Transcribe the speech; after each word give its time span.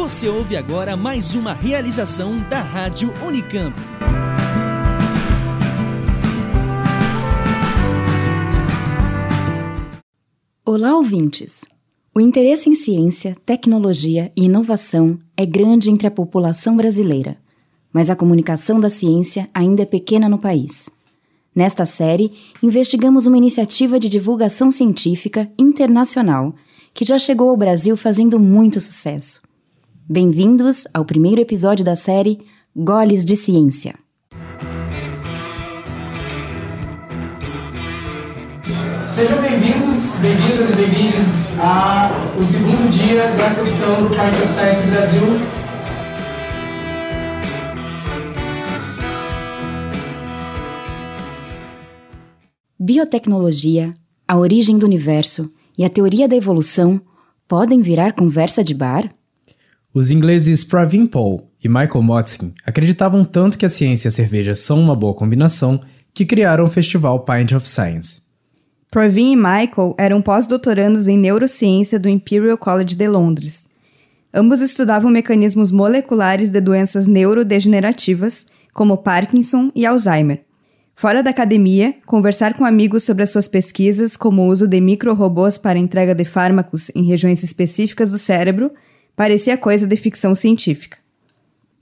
Você 0.00 0.30
ouve 0.30 0.56
agora 0.56 0.96
mais 0.96 1.34
uma 1.34 1.52
realização 1.52 2.38
da 2.48 2.62
Rádio 2.62 3.12
Unicamp. 3.22 3.76
Olá, 10.64 10.96
ouvintes! 10.96 11.66
O 12.14 12.20
interesse 12.20 12.70
em 12.70 12.74
ciência, 12.74 13.36
tecnologia 13.44 14.32
e 14.34 14.46
inovação 14.46 15.18
é 15.36 15.44
grande 15.44 15.90
entre 15.90 16.06
a 16.06 16.10
população 16.10 16.78
brasileira, 16.78 17.36
mas 17.92 18.08
a 18.08 18.16
comunicação 18.16 18.80
da 18.80 18.88
ciência 18.88 19.50
ainda 19.52 19.82
é 19.82 19.86
pequena 19.86 20.30
no 20.30 20.38
país. 20.38 20.88
Nesta 21.54 21.84
série, 21.84 22.32
investigamos 22.62 23.26
uma 23.26 23.36
iniciativa 23.36 24.00
de 24.00 24.08
divulgação 24.08 24.72
científica 24.72 25.52
internacional 25.58 26.54
que 26.94 27.04
já 27.04 27.18
chegou 27.18 27.50
ao 27.50 27.56
Brasil 27.56 27.98
fazendo 27.98 28.40
muito 28.40 28.80
sucesso. 28.80 29.49
Bem-vindos 30.12 30.88
ao 30.92 31.04
primeiro 31.04 31.40
episódio 31.40 31.84
da 31.84 31.94
série 31.94 32.40
Goles 32.74 33.24
de 33.24 33.36
Ciência. 33.36 33.94
Sejam 39.08 39.40
bem-vindos, 39.40 40.18
bem-vindas 40.18 40.68
e 40.68 40.74
bem-vindos 40.74 41.60
ao 41.60 42.42
segundo 42.42 42.90
dia 42.90 43.30
dessa 43.36 43.60
edição 43.60 44.02
do 44.02 44.16
Parque 44.16 44.42
of 44.42 44.52
Science 44.52 44.84
Brasil. 44.88 45.22
Biotecnologia, 52.76 53.94
a 54.26 54.36
origem 54.36 54.76
do 54.76 54.84
universo 54.84 55.48
e 55.78 55.84
a 55.84 55.88
teoria 55.88 56.26
da 56.26 56.34
evolução 56.34 57.00
podem 57.46 57.80
virar 57.80 58.14
conversa 58.14 58.64
de 58.64 58.74
bar? 58.74 59.08
Os 59.92 60.12
ingleses 60.12 60.62
Pravin 60.62 61.04
Paul 61.04 61.50
e 61.62 61.68
Michael 61.68 62.02
Motzkin 62.02 62.54
acreditavam 62.64 63.24
tanto 63.24 63.58
que 63.58 63.66
a 63.66 63.68
ciência 63.68 64.06
e 64.06 64.10
a 64.10 64.12
cerveja 64.12 64.54
são 64.54 64.78
uma 64.78 64.94
boa 64.94 65.12
combinação 65.12 65.80
que 66.14 66.24
criaram 66.24 66.64
o 66.64 66.70
festival 66.70 67.24
Pint 67.24 67.50
of 67.50 67.68
Science. 67.68 68.22
Pravin 68.88 69.32
e 69.32 69.36
Michael 69.36 69.96
eram 69.98 70.22
pós-doutorandos 70.22 71.08
em 71.08 71.18
neurociência 71.18 71.98
do 71.98 72.08
Imperial 72.08 72.56
College 72.56 72.94
de 72.94 73.08
Londres. 73.08 73.64
Ambos 74.32 74.60
estudavam 74.60 75.10
mecanismos 75.10 75.72
moleculares 75.72 76.52
de 76.52 76.60
doenças 76.60 77.08
neurodegenerativas, 77.08 78.46
como 78.72 78.96
Parkinson 78.96 79.72
e 79.74 79.84
Alzheimer. 79.84 80.44
Fora 80.94 81.20
da 81.20 81.30
academia, 81.30 81.96
conversar 82.06 82.54
com 82.54 82.64
amigos 82.64 83.02
sobre 83.02 83.24
as 83.24 83.30
suas 83.30 83.48
pesquisas, 83.48 84.16
como 84.16 84.42
o 84.42 84.48
uso 84.50 84.68
de 84.68 84.80
micro-robôs 84.80 85.58
para 85.58 85.80
entrega 85.80 86.14
de 86.14 86.24
fármacos 86.24 86.92
em 86.94 87.02
regiões 87.02 87.42
específicas 87.42 88.12
do 88.12 88.18
cérebro, 88.18 88.70
parecia 89.16 89.56
coisa 89.56 89.86
de 89.86 89.96
ficção 89.96 90.34
científica. 90.34 90.98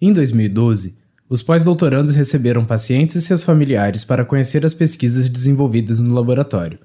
Em 0.01 0.13
2012, 0.13 0.97
os 1.29 1.43
pós-doutorandos 1.43 2.15
receberam 2.15 2.65
pacientes 2.65 3.17
e 3.17 3.21
seus 3.21 3.43
familiares 3.43 4.05
para 4.05 4.25
conhecer 4.25 4.65
as 4.65 4.73
pesquisas 4.73 5.29
desenvolvidas 5.29 6.01
no 6.01 6.15
laboratório. 6.15 6.79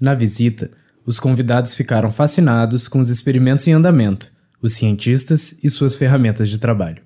Na 0.00 0.14
visita, 0.14 0.70
os 1.04 1.18
convidados 1.18 1.74
ficaram 1.74 2.12
fascinados 2.12 2.86
com 2.86 3.00
os 3.00 3.08
experimentos 3.08 3.66
em 3.66 3.72
andamento, 3.72 4.30
os 4.60 4.74
cientistas 4.74 5.58
e 5.62 5.68
suas 5.68 5.96
ferramentas 5.96 6.48
de 6.48 6.58
trabalho. 6.58 7.02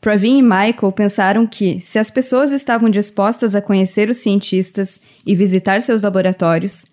Pravin 0.00 0.38
e 0.38 0.42
Michael 0.42 0.90
pensaram 0.92 1.46
que, 1.46 1.78
se 1.80 1.98
as 1.98 2.10
pessoas 2.10 2.50
estavam 2.50 2.90
dispostas 2.90 3.54
a 3.54 3.62
conhecer 3.62 4.08
os 4.10 4.16
cientistas 4.16 5.00
e 5.24 5.36
visitar 5.36 5.80
seus 5.80 6.02
laboratórios, 6.02 6.86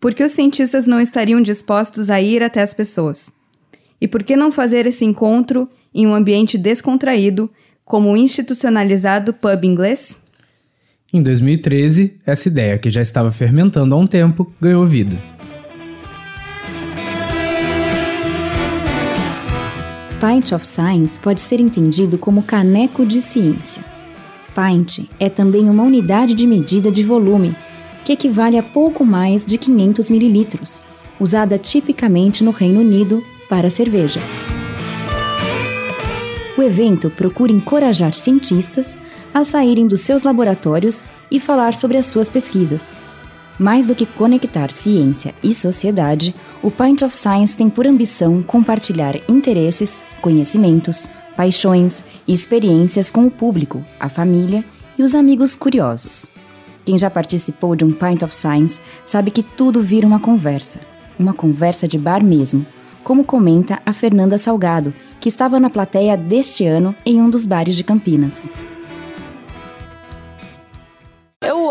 por 0.00 0.12
que 0.14 0.24
os 0.24 0.32
cientistas 0.32 0.86
não 0.86 1.00
estariam 1.00 1.40
dispostos 1.40 2.10
a 2.10 2.20
ir 2.20 2.42
até 2.42 2.62
as 2.62 2.74
pessoas? 2.74 3.30
E 4.00 4.06
por 4.06 4.22
que 4.22 4.36
não 4.36 4.52
fazer 4.52 4.86
esse 4.86 5.04
encontro 5.04 5.68
em 5.94 6.06
um 6.06 6.14
ambiente 6.14 6.58
descontraído, 6.58 7.50
como 7.84 8.12
o 8.12 8.16
institucionalizado 8.16 9.32
pub 9.32 9.64
inglês? 9.64 10.16
Em 11.12 11.22
2013, 11.22 12.20
essa 12.26 12.48
ideia, 12.48 12.78
que 12.78 12.90
já 12.90 13.00
estava 13.00 13.30
fermentando 13.30 13.94
há 13.94 13.98
um 13.98 14.06
tempo, 14.06 14.52
ganhou 14.60 14.84
vida. 14.86 15.16
Pint 20.20 20.52
of 20.52 20.66
Science 20.66 21.18
pode 21.18 21.40
ser 21.40 21.60
entendido 21.60 22.18
como 22.18 22.42
caneco 22.42 23.06
de 23.06 23.20
ciência. 23.20 23.84
Pint 24.54 25.08
é 25.20 25.28
também 25.28 25.68
uma 25.70 25.82
unidade 25.82 26.34
de 26.34 26.46
medida 26.46 26.90
de 26.90 27.04
volume, 27.04 27.54
que 28.04 28.12
equivale 28.12 28.58
a 28.58 28.62
pouco 28.62 29.04
mais 29.04 29.46
de 29.46 29.58
500 29.58 30.08
mililitros, 30.08 30.82
usada 31.20 31.58
tipicamente 31.58 32.42
no 32.42 32.50
Reino 32.50 32.80
Unido 32.80 33.22
para 33.48 33.70
cerveja. 33.70 34.20
O 36.56 36.62
evento 36.62 37.10
procura 37.10 37.52
encorajar 37.52 38.14
cientistas 38.14 38.98
a 39.34 39.44
saírem 39.44 39.86
dos 39.86 40.00
seus 40.00 40.22
laboratórios 40.22 41.04
e 41.30 41.38
falar 41.38 41.74
sobre 41.74 41.98
as 41.98 42.06
suas 42.06 42.28
pesquisas. 42.28 42.98
Mais 43.58 43.86
do 43.86 43.94
que 43.94 44.06
conectar 44.06 44.70
ciência 44.70 45.34
e 45.42 45.54
sociedade, 45.54 46.34
o 46.62 46.70
Pint 46.70 47.02
of 47.02 47.16
Science 47.16 47.56
tem 47.56 47.68
por 47.68 47.86
ambição 47.86 48.42
compartilhar 48.42 49.16
interesses, 49.28 50.04
conhecimentos, 50.20 51.08
paixões 51.36 52.02
e 52.26 52.32
experiências 52.32 53.10
com 53.10 53.26
o 53.26 53.30
público, 53.30 53.84
a 54.00 54.08
família 54.08 54.64
e 54.98 55.02
os 55.02 55.14
amigos 55.14 55.54
curiosos. 55.54 56.30
Quem 56.84 56.98
já 56.98 57.10
participou 57.10 57.74
de 57.76 57.84
um 57.84 57.92
Pint 57.92 58.22
of 58.22 58.34
Science 58.34 58.80
sabe 59.04 59.30
que 59.30 59.42
tudo 59.42 59.82
vira 59.82 60.06
uma 60.06 60.20
conversa, 60.20 60.80
uma 61.18 61.34
conversa 61.34 61.88
de 61.88 61.98
bar 61.98 62.24
mesmo, 62.24 62.64
como 63.06 63.24
comenta 63.24 63.80
a 63.86 63.92
Fernanda 63.92 64.36
Salgado, 64.36 64.92
que 65.20 65.28
estava 65.28 65.60
na 65.60 65.70
plateia 65.70 66.16
deste 66.16 66.66
ano 66.66 66.92
em 67.06 67.22
um 67.22 67.30
dos 67.30 67.46
bares 67.46 67.76
de 67.76 67.84
Campinas 67.84 68.50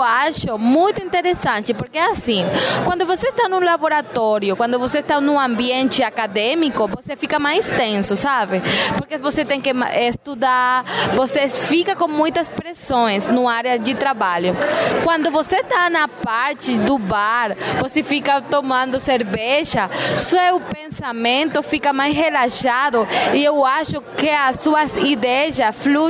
acho 0.06 0.58
muito 0.58 1.04
interessante, 1.04 1.74
porque 1.74 1.98
assim, 1.98 2.46
quando 2.86 3.06
você 3.06 3.28
está 3.28 3.50
num 3.50 3.60
laboratório, 3.60 4.56
quando 4.56 4.80
você 4.80 5.00
está 5.00 5.20
num 5.20 5.40
ambiente 5.40 6.02
acadêmico, 6.04 6.88
você 6.88 7.16
fica 7.16 7.38
mais 7.38 7.68
tenso, 7.68 8.16
sabe? 8.16 8.62
Porque 8.98 9.18
você 9.18 9.44
tem 9.44 9.60
que 9.60 9.72
estudar, 10.08 10.86
você 11.16 11.48
fica 11.48 11.96
com 11.96 12.08
muitas 12.08 12.48
pressões 12.48 13.28
no 13.28 13.50
área 13.50 13.78
de 13.78 13.94
trabalho. 13.96 14.56
Quando 15.04 15.30
você 15.32 15.58
está 15.58 15.90
na 15.90 16.08
parte 16.08 16.80
do 16.80 16.98
bar, 16.98 17.56
você 17.80 18.02
fica 18.02 18.42
tomando 18.42 19.00
cerveja, 19.00 19.90
seu 20.18 20.60
pensamento 20.62 21.62
fica 21.62 21.92
mais 21.92 22.16
relaxado 22.16 23.08
e 23.34 23.44
eu 23.44 23.66
acho 23.66 24.02
que 24.18 24.30
as 24.30 24.62
suas 24.62 24.96
ideias 24.96 25.58
fluem 25.74 26.06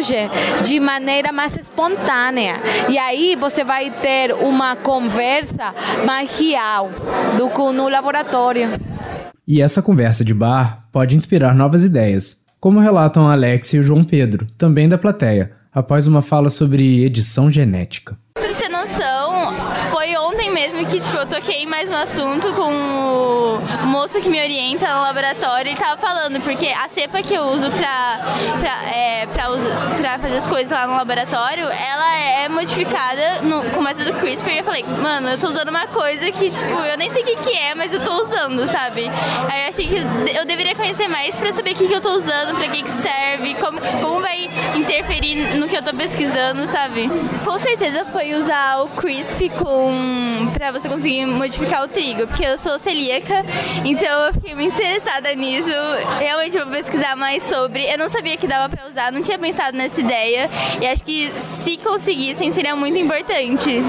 de 0.63 0.79
maneira 0.79 1.31
mais 1.31 1.55
espontânea. 1.55 2.55
E 2.89 2.97
aí 2.97 3.35
você 3.35 3.63
vai 3.63 3.84
ter 3.91 4.33
uma 4.33 4.75
conversa 4.75 5.73
mais 6.05 6.39
real 6.39 6.89
do 7.37 7.49
que 7.49 7.73
no 7.73 7.89
laboratório. 7.89 8.69
E 9.47 9.61
essa 9.61 9.81
conversa 9.81 10.23
de 10.23 10.33
bar 10.33 10.87
pode 10.91 11.15
inspirar 11.15 11.53
novas 11.53 11.83
ideias, 11.83 12.43
como 12.59 12.79
relatam 12.79 13.29
Alex 13.29 13.73
e 13.73 13.79
o 13.79 13.83
João 13.83 14.03
Pedro, 14.03 14.47
também 14.57 14.89
da 14.89 14.97
plateia, 14.97 15.51
após 15.73 16.07
uma 16.07 16.21
fala 16.21 16.49
sobre 16.49 17.03
edição 17.03 17.51
genética 17.51 18.17
mesmo 20.55 20.85
que, 20.85 21.01
tipo, 21.01 21.17
eu 21.17 21.25
toquei 21.25 21.65
mais 21.65 21.89
no 21.89 21.97
assunto 21.97 22.53
com 22.53 22.71
o 23.83 23.85
moço 23.87 24.21
que 24.21 24.29
me 24.29 24.41
orienta 24.41 24.87
no 24.87 25.01
laboratório 25.01 25.69
e 25.69 25.75
tava 25.75 25.97
falando, 25.97 26.39
porque 26.39 26.67
a 26.67 26.87
cepa 26.87 27.21
que 27.21 27.33
eu 27.33 27.43
uso 27.47 27.69
pra, 27.71 28.19
pra, 28.61 28.89
é, 28.89 29.27
pra, 29.27 29.47
pra 29.97 30.17
fazer 30.17 30.37
as 30.37 30.47
coisas 30.47 30.71
lá 30.71 30.87
no 30.87 30.95
laboratório, 30.95 31.65
ela 31.65 32.17
é 32.19 32.47
modificada 32.47 33.41
no, 33.41 33.61
com 33.71 33.81
o 33.81 33.83
método 33.83 34.13
CRISPR 34.13 34.49
e 34.51 34.57
eu 34.59 34.63
falei, 34.63 34.85
mano, 35.01 35.27
eu 35.31 35.37
tô 35.37 35.49
usando 35.49 35.67
uma 35.67 35.87
coisa 35.87 36.31
que, 36.31 36.49
tipo, 36.49 36.79
eu 36.85 36.97
nem 36.97 37.09
sei 37.09 37.21
o 37.21 37.25
que, 37.25 37.35
que 37.35 37.51
é, 37.51 37.75
mas 37.75 37.93
eu 37.93 37.99
tô 37.99 38.13
usando, 38.23 38.65
sabe? 38.65 39.11
Aí 39.49 39.63
eu 39.63 39.69
achei 39.69 39.87
que 39.87 40.37
eu 40.37 40.45
deveria 40.45 40.73
conhecer 40.73 41.09
mais 41.09 41.37
pra 41.37 41.51
saber 41.51 41.71
o 41.71 41.75
que, 41.75 41.85
que 41.85 41.93
eu 41.93 42.01
tô 42.01 42.11
usando, 42.11 42.55
pra 42.55 42.69
que, 42.69 42.81
que 42.81 42.91
serve, 42.91 43.55
como, 43.55 43.81
como 43.81 44.21
vai 44.21 44.49
interferir 44.73 45.57
no 45.57 45.67
que 45.67 45.75
eu 45.75 45.83
tô 45.83 45.93
pesquisando, 45.93 46.65
sabe? 46.65 47.09
Com 47.43 47.59
certeza 47.59 48.05
foi 48.05 48.33
usar 48.35 48.83
o 48.83 48.87
CRISP 48.87 49.49
com 49.49 50.44
pra 50.51 50.71
você 50.71 50.87
conseguir 50.87 51.25
modificar 51.25 51.83
o 51.83 51.87
trigo, 51.87 52.27
porque 52.27 52.45
eu 52.45 52.57
sou 52.57 52.77
celíaca, 52.79 53.43
então 53.83 54.07
eu 54.27 54.33
fiquei 54.33 54.55
muito 54.55 54.73
interessada 54.73 55.33
nisso. 55.33 55.69
Realmente 56.19 56.57
vou 56.57 56.67
pesquisar 56.67 57.15
mais 57.15 57.43
sobre. 57.43 57.85
Eu 57.85 57.97
não 57.97 58.09
sabia 58.09 58.37
que 58.37 58.47
dava 58.47 58.75
pra 58.75 58.87
usar, 58.87 59.11
não 59.11 59.21
tinha 59.21 59.37
pensado 59.37 59.77
nessa 59.77 59.99
ideia, 59.99 60.49
e 60.81 60.87
acho 60.87 61.03
que 61.03 61.31
se 61.37 61.77
conseguissem 61.77 62.51
seria 62.51 62.75
muito 62.75 62.97
importante. 62.97 63.83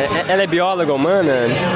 É, 0.00 0.32
ela 0.32 0.42
é 0.42 0.46
bióloga 0.46 0.94
humana, 0.94 1.32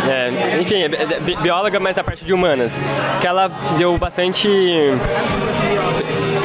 é, 0.09 0.59
enfim, 0.59 0.77
é, 0.77 0.87
é 0.87 1.43
bióloga, 1.43 1.79
mas 1.79 1.99
a 1.99 2.05
parte 2.05 2.25
de 2.25 2.33
humanas. 2.33 2.77
Que 3.21 3.27
ela 3.27 3.49
deu 3.77 3.97
bastante. 3.99 4.49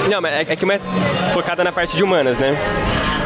Não, 0.09 0.21
mas 0.21 0.33
é, 0.33 0.53
é 0.53 0.55
que 0.55 0.65
mais 0.65 0.81
focada 1.33 1.63
na 1.63 1.71
parte 1.71 1.95
de 1.95 2.03
humanas, 2.03 2.37
né? 2.37 2.57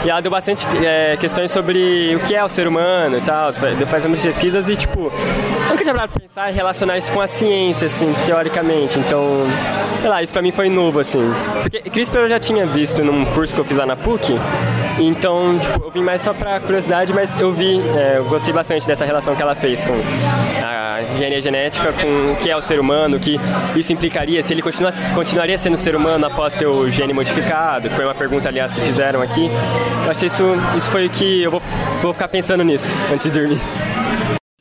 E 0.05 0.09
ela 0.09 0.21
deu 0.21 0.29
bastante 0.29 0.65
é, 0.85 1.15
questões 1.17 1.49
sobre 1.49 2.15
o 2.15 2.19
que 2.19 2.35
é 2.35 2.43
o 2.43 2.49
ser 2.49 2.67
humano 2.67 3.17
e 3.17 3.21
tal. 3.21 3.49
Deu 3.77 3.87
faz 3.87 4.03
umas 4.03 4.21
pesquisas 4.21 4.67
e, 4.67 4.75
tipo, 4.75 5.11
nunca 5.69 5.81
tinha 5.81 5.93
pra 5.93 6.07
pensar 6.07 6.51
em 6.51 6.53
relacionar 6.53 6.97
isso 6.97 7.11
com 7.11 7.21
a 7.21 7.27
ciência, 7.27 7.87
assim, 7.87 8.13
teoricamente. 8.25 8.99
Então, 8.99 9.23
sei 10.01 10.09
lá, 10.09 10.21
isso 10.21 10.33
pra 10.33 10.41
mim 10.41 10.51
foi 10.51 10.69
novo, 10.69 10.99
assim. 10.99 11.23
Porque 11.61 11.79
CRISPR 11.89 12.17
eu 12.19 12.29
já 12.29 12.39
tinha 12.39 12.65
visto 12.65 13.03
num 13.03 13.23
curso 13.25 13.55
que 13.55 13.61
eu 13.61 13.65
fiz 13.65 13.77
lá 13.77 13.85
na 13.85 13.95
PUC. 13.95 14.37
Então, 14.99 15.57
tipo, 15.57 15.85
eu 15.85 15.91
vim 15.91 16.03
mais 16.03 16.21
só 16.21 16.33
pra 16.33 16.59
curiosidade, 16.59 17.13
mas 17.13 17.39
eu 17.39 17.51
vi, 17.51 17.81
é, 17.95 18.17
eu 18.17 18.25
gostei 18.25 18.53
bastante 18.53 18.85
dessa 18.85 19.05
relação 19.05 19.35
que 19.35 19.41
ela 19.41 19.55
fez 19.55 19.85
com 19.85 19.93
a 20.63 21.01
engenharia 21.13 21.41
genética, 21.41 21.91
com 21.93 22.33
o 22.33 22.35
que 22.35 22.49
é 22.49 22.55
o 22.55 22.61
ser 22.61 22.79
humano, 22.79 23.17
o 23.17 23.19
que 23.19 23.39
isso 23.75 23.91
implicaria, 23.91 24.43
se 24.43 24.53
ele 24.53 24.61
continua, 24.61 24.91
continuaria 25.15 25.57
sendo 25.57 25.77
ser 25.77 25.95
humano 25.95 26.25
após 26.25 26.53
ter 26.53 26.67
o 26.67 26.89
gene 26.89 27.13
modificado, 27.13 27.89
foi 27.89 28.05
uma 28.05 28.13
pergunta, 28.13 28.49
aliás, 28.49 28.73
que 28.73 28.81
fizeram 28.81 29.21
aqui. 29.21 29.49
Eu 30.05 30.11
achei 30.11 30.27
isso, 30.27 30.43
isso 30.77 30.91
foi 30.91 31.07
o 31.07 31.09
que 31.09 31.43
eu 31.43 31.51
vou, 31.51 31.61
vou 32.01 32.13
ficar 32.13 32.27
pensando 32.27 32.63
nisso 32.63 32.87
antes 33.11 33.31
de 33.31 33.39
dormir. 33.39 33.59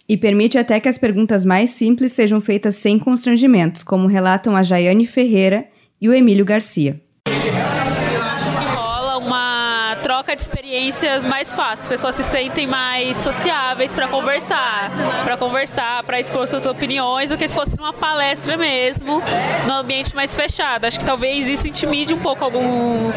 E 0.09 0.17
permite 0.17 0.57
até 0.57 0.79
que 0.79 0.89
as 0.89 0.99
perguntas 0.99 1.45
mais 1.45 1.71
simples 1.71 2.13
sejam 2.13 2.41
feitas 2.41 2.77
sem 2.77 2.99
constrangimentos, 2.99 3.83
como 3.83 4.07
relatam 4.07 4.55
a 4.55 4.63
Jaiane 4.63 5.07
Ferreira 5.07 5.67
e 6.01 6.09
o 6.09 6.15
Emílio 6.15 6.45
Garcia 6.45 7.02
troca 10.33 10.37
de 10.37 10.43
experiências 10.43 11.25
mais 11.25 11.53
fácil. 11.53 11.83
As 11.83 11.89
pessoas 11.89 12.15
se 12.15 12.25
sentem 12.25 12.67
mais 12.67 13.17
sociáveis 13.17 13.95
para 13.95 14.09
conversar, 14.09 14.91
para 15.25 15.37
conversar, 15.37 16.03
para 16.05 16.21
expor 16.21 16.49
suas 16.49 16.67
opiniões, 16.67 17.31
do 17.31 17.37
que 17.37 17.47
se 17.47 17.55
fosse 17.55 17.77
numa 17.77 17.93
palestra 17.93 18.57
mesmo, 18.57 19.23
num 19.67 19.75
ambiente 19.75 20.15
mais 20.15 20.35
fechado. 20.35 20.85
Acho 20.85 20.99
que 20.99 21.05
talvez 21.05 21.49
isso 21.49 21.67
intimide 21.67 22.15
um 22.15 22.19
pouco 22.19 22.45
alguns 22.45 23.17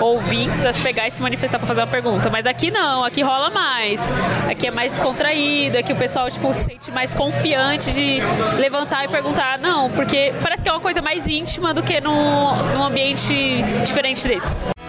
ouvintes 0.00 0.64
a 0.64 0.72
se 0.72 0.82
pegar 0.82 1.08
e 1.08 1.10
se 1.10 1.22
manifestar 1.22 1.58
para 1.58 1.66
fazer 1.66 1.80
uma 1.80 1.86
pergunta. 1.86 2.28
Mas 2.30 2.46
aqui 2.46 2.70
não, 2.70 3.04
aqui 3.04 3.22
rola 3.22 3.50
mais. 3.50 4.00
Aqui 4.48 4.66
é 4.66 4.70
mais 4.70 4.92
descontraído, 4.92 5.78
aqui 5.78 5.92
o 5.92 5.96
pessoal 5.96 6.30
tipo, 6.30 6.52
se 6.52 6.64
sente 6.64 6.90
mais 6.90 7.14
confiante 7.14 7.92
de 7.92 8.18
levantar 8.58 9.04
e 9.04 9.08
perguntar. 9.08 9.58
Não, 9.58 9.90
porque 9.90 10.32
parece 10.42 10.62
que 10.62 10.68
é 10.68 10.72
uma 10.72 10.80
coisa 10.80 11.00
mais 11.00 11.26
íntima 11.26 11.72
do 11.72 11.82
que 11.82 12.00
num, 12.00 12.54
num 12.74 12.84
ambiente 12.84 13.62
diferente 13.84 14.26
desse. 14.26 14.79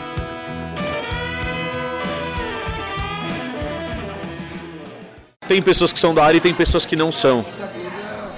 Tem 5.52 5.62
pessoas 5.62 5.92
que 5.92 6.00
são 6.00 6.14
da 6.14 6.24
área 6.24 6.38
e 6.38 6.40
tem 6.40 6.54
pessoas 6.54 6.86
que 6.86 6.96
não 6.96 7.12
são 7.12 7.44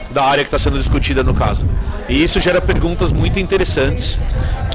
da 0.09 0.23
área 0.23 0.43
que 0.43 0.47
está 0.47 0.57
sendo 0.57 0.79
discutida 0.79 1.21
no 1.23 1.31
caso. 1.31 1.63
E 2.09 2.23
isso 2.23 2.39
gera 2.39 2.59
perguntas 2.59 3.11
muito 3.11 3.39
interessantes, 3.39 4.19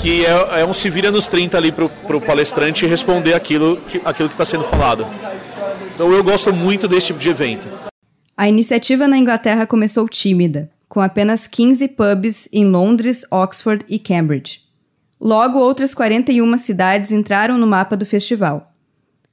que 0.01 0.25
é, 0.25 0.61
é 0.61 0.65
um 0.65 0.73
se 0.73 0.89
vira 0.89 1.11
nos 1.11 1.27
30 1.27 1.57
ali 1.57 1.73
para 1.73 2.17
o 2.17 2.21
palestrante 2.21 2.87
responder 2.87 3.35
aquilo 3.35 3.77
que 3.89 4.01
aquilo 4.05 4.29
está 4.29 4.45
sendo 4.45 4.63
falado. 4.63 5.05
Então 5.93 6.13
eu 6.13 6.23
gosto 6.23 6.53
muito 6.53 6.87
desse 6.87 7.09
tipo 7.09 7.19
de 7.19 7.29
evento. 7.29 7.67
A 8.37 8.49
iniciativa 8.49 9.09
na 9.09 9.19
Inglaterra 9.19 9.67
começou 9.67 10.09
tímida, 10.09 10.71
com 10.89 11.01
apenas 11.01 11.49
15 11.49 11.89
pubs 11.89 12.49
em 12.53 12.65
Londres, 12.67 13.25
Oxford 13.33 13.85
e 13.89 13.99
Cambridge. 13.99 14.61
Logo, 15.21 15.59
outras 15.59 15.93
41 15.93 16.57
cidades 16.57 17.11
entraram 17.11 17.59
no 17.59 17.67
mapa 17.67 17.97
do 17.97 18.07
festival. 18.07 18.68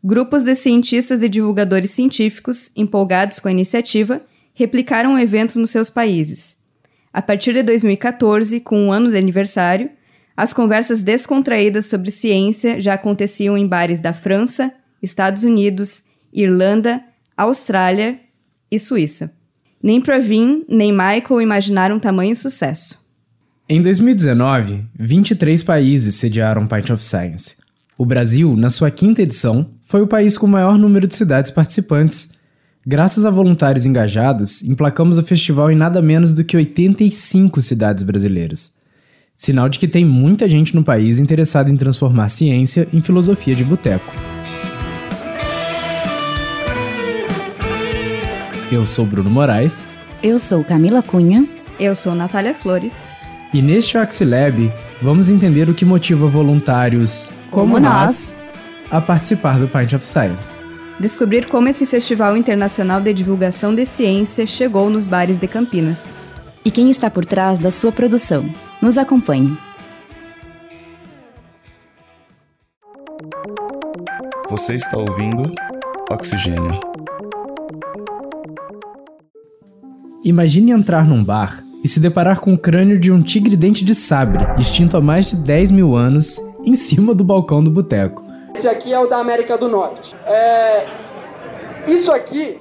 Grupos 0.07 0.43
de 0.43 0.55
cientistas 0.55 1.23
e 1.23 1.27
divulgadores 1.27 1.89
científicos, 1.89 2.69
empolgados 2.75 3.39
com 3.39 3.47
a 3.47 3.51
iniciativa, 3.51 4.21
replicaram 4.53 5.15
o 5.15 5.17
evento 5.17 5.57
nos 5.57 5.71
seus 5.71 5.89
países. 5.89 6.57
A 7.11 7.23
partir 7.23 7.53
de 7.53 7.63
2014, 7.63 8.59
com 8.59 8.85
um 8.85 8.91
ano 8.91 9.09
de 9.09 9.17
aniversário, 9.17 9.89
as 10.37 10.53
conversas 10.53 11.03
descontraídas 11.03 11.87
sobre 11.87 12.11
ciência 12.11 12.79
já 12.79 12.93
aconteciam 12.93 13.57
em 13.57 13.67
bares 13.67 13.99
da 13.99 14.13
França, 14.13 14.71
Estados 15.01 15.43
Unidos, 15.43 16.03
Irlanda, 16.31 17.01
Austrália 17.35 18.19
e 18.69 18.77
Suíça. 18.77 19.33
Nem 19.81 19.99
Pravin 19.99 20.63
nem 20.69 20.91
Michael 20.91 21.41
imaginaram 21.41 21.99
tamanho 21.99 22.35
sucesso. 22.35 23.03
Em 23.67 23.81
2019, 23.81 24.85
23 24.99 25.63
países 25.63 26.13
sediaram 26.13 26.67
Pint 26.67 26.91
of 26.91 27.03
Science. 27.03 27.55
O 27.97 28.05
Brasil, 28.05 28.55
na 28.55 28.69
sua 28.69 28.91
quinta 28.91 29.23
edição, 29.23 29.73
foi 29.85 30.01
o 30.01 30.07
país 30.07 30.35
com 30.37 30.47
o 30.47 30.49
maior 30.49 30.77
número 30.77 31.07
de 31.07 31.15
cidades 31.15 31.51
participantes. 31.51 32.29
Graças 32.85 33.23
a 33.23 33.29
voluntários 33.29 33.85
engajados, 33.85 34.63
emplacamos 34.63 35.17
o 35.17 35.23
festival 35.23 35.71
em 35.71 35.75
nada 35.75 36.01
menos 36.01 36.33
do 36.33 36.43
que 36.43 36.57
85 36.57 37.61
cidades 37.61 38.03
brasileiras. 38.03 38.73
Sinal 39.35 39.69
de 39.69 39.77
que 39.77 39.87
tem 39.87 40.03
muita 40.03 40.49
gente 40.49 40.75
no 40.75 40.83
país 40.83 41.19
interessada 41.19 41.69
em 41.69 41.77
transformar 41.77 42.29
ciência 42.29 42.87
em 42.91 42.99
filosofia 42.99 43.55
de 43.55 43.63
boteco. 43.63 44.11
Eu 48.71 48.85
sou 48.87 49.05
Bruno 49.05 49.29
Moraes. 49.29 49.87
Eu 50.23 50.39
sou 50.39 50.63
Camila 50.63 51.03
Cunha. 51.03 51.47
Eu 51.79 51.93
sou 51.93 52.15
Natália 52.15 52.55
Flores. 52.55 53.07
E 53.53 53.61
neste 53.61 53.97
Axilab, 53.97 54.71
vamos 55.01 55.29
entender 55.29 55.69
o 55.69 55.73
que 55.73 55.85
motiva 55.85 56.27
voluntários 56.27 57.27
como, 57.51 57.73
como 57.73 57.79
nós 57.79 58.35
a 58.89 59.01
participar 59.01 59.59
do 59.59 59.67
Pint 59.67 59.93
of 59.93 60.07
Science. 60.07 60.53
Descobrir 60.99 61.47
como 61.47 61.67
esse 61.67 61.85
Festival 61.85 62.37
Internacional 62.37 63.01
de 63.01 63.13
Divulgação 63.13 63.75
de 63.75 63.85
Ciência 63.85 64.47
chegou 64.47 64.89
nos 64.89 65.07
bares 65.07 65.37
de 65.37 65.47
Campinas. 65.47 66.15
E 66.63 66.71
quem 66.71 66.89
está 66.89 67.09
por 67.09 67.25
trás 67.25 67.59
da 67.59 67.69
sua 67.69 67.91
produção. 67.91 68.49
Nos 68.81 68.97
acompanhe. 68.97 69.57
Você 74.49 74.75
está 74.75 74.97
ouvindo 74.97 75.51
Oxigênio. 76.09 76.79
Imagine 80.23 80.71
entrar 80.71 81.05
num 81.05 81.23
bar 81.23 81.63
e 81.83 81.87
se 81.87 81.99
deparar 81.99 82.39
com 82.39 82.53
o 82.53 82.57
crânio 82.57 82.99
de 82.99 83.11
um 83.11 83.21
tigre-dente 83.21 83.85
de 83.85 83.93
sabre, 83.93 84.43
extinto 84.57 84.97
há 84.97 85.01
mais 85.01 85.27
de 85.27 85.35
10 85.35 85.69
mil 85.69 85.95
anos, 85.95 86.39
em 86.63 86.73
cima 86.73 87.13
do 87.13 87.23
balcão 87.23 87.63
do 87.63 87.69
boteco. 87.69 88.24
Esse 88.57 88.69
aqui 88.69 88.93
é 88.93 88.99
o 88.99 89.05
da 89.05 89.17
América 89.17 89.57
do 89.57 89.67
Norte. 89.67 90.15
É, 90.25 90.85
isso 91.87 92.09
aqui, 92.09 92.57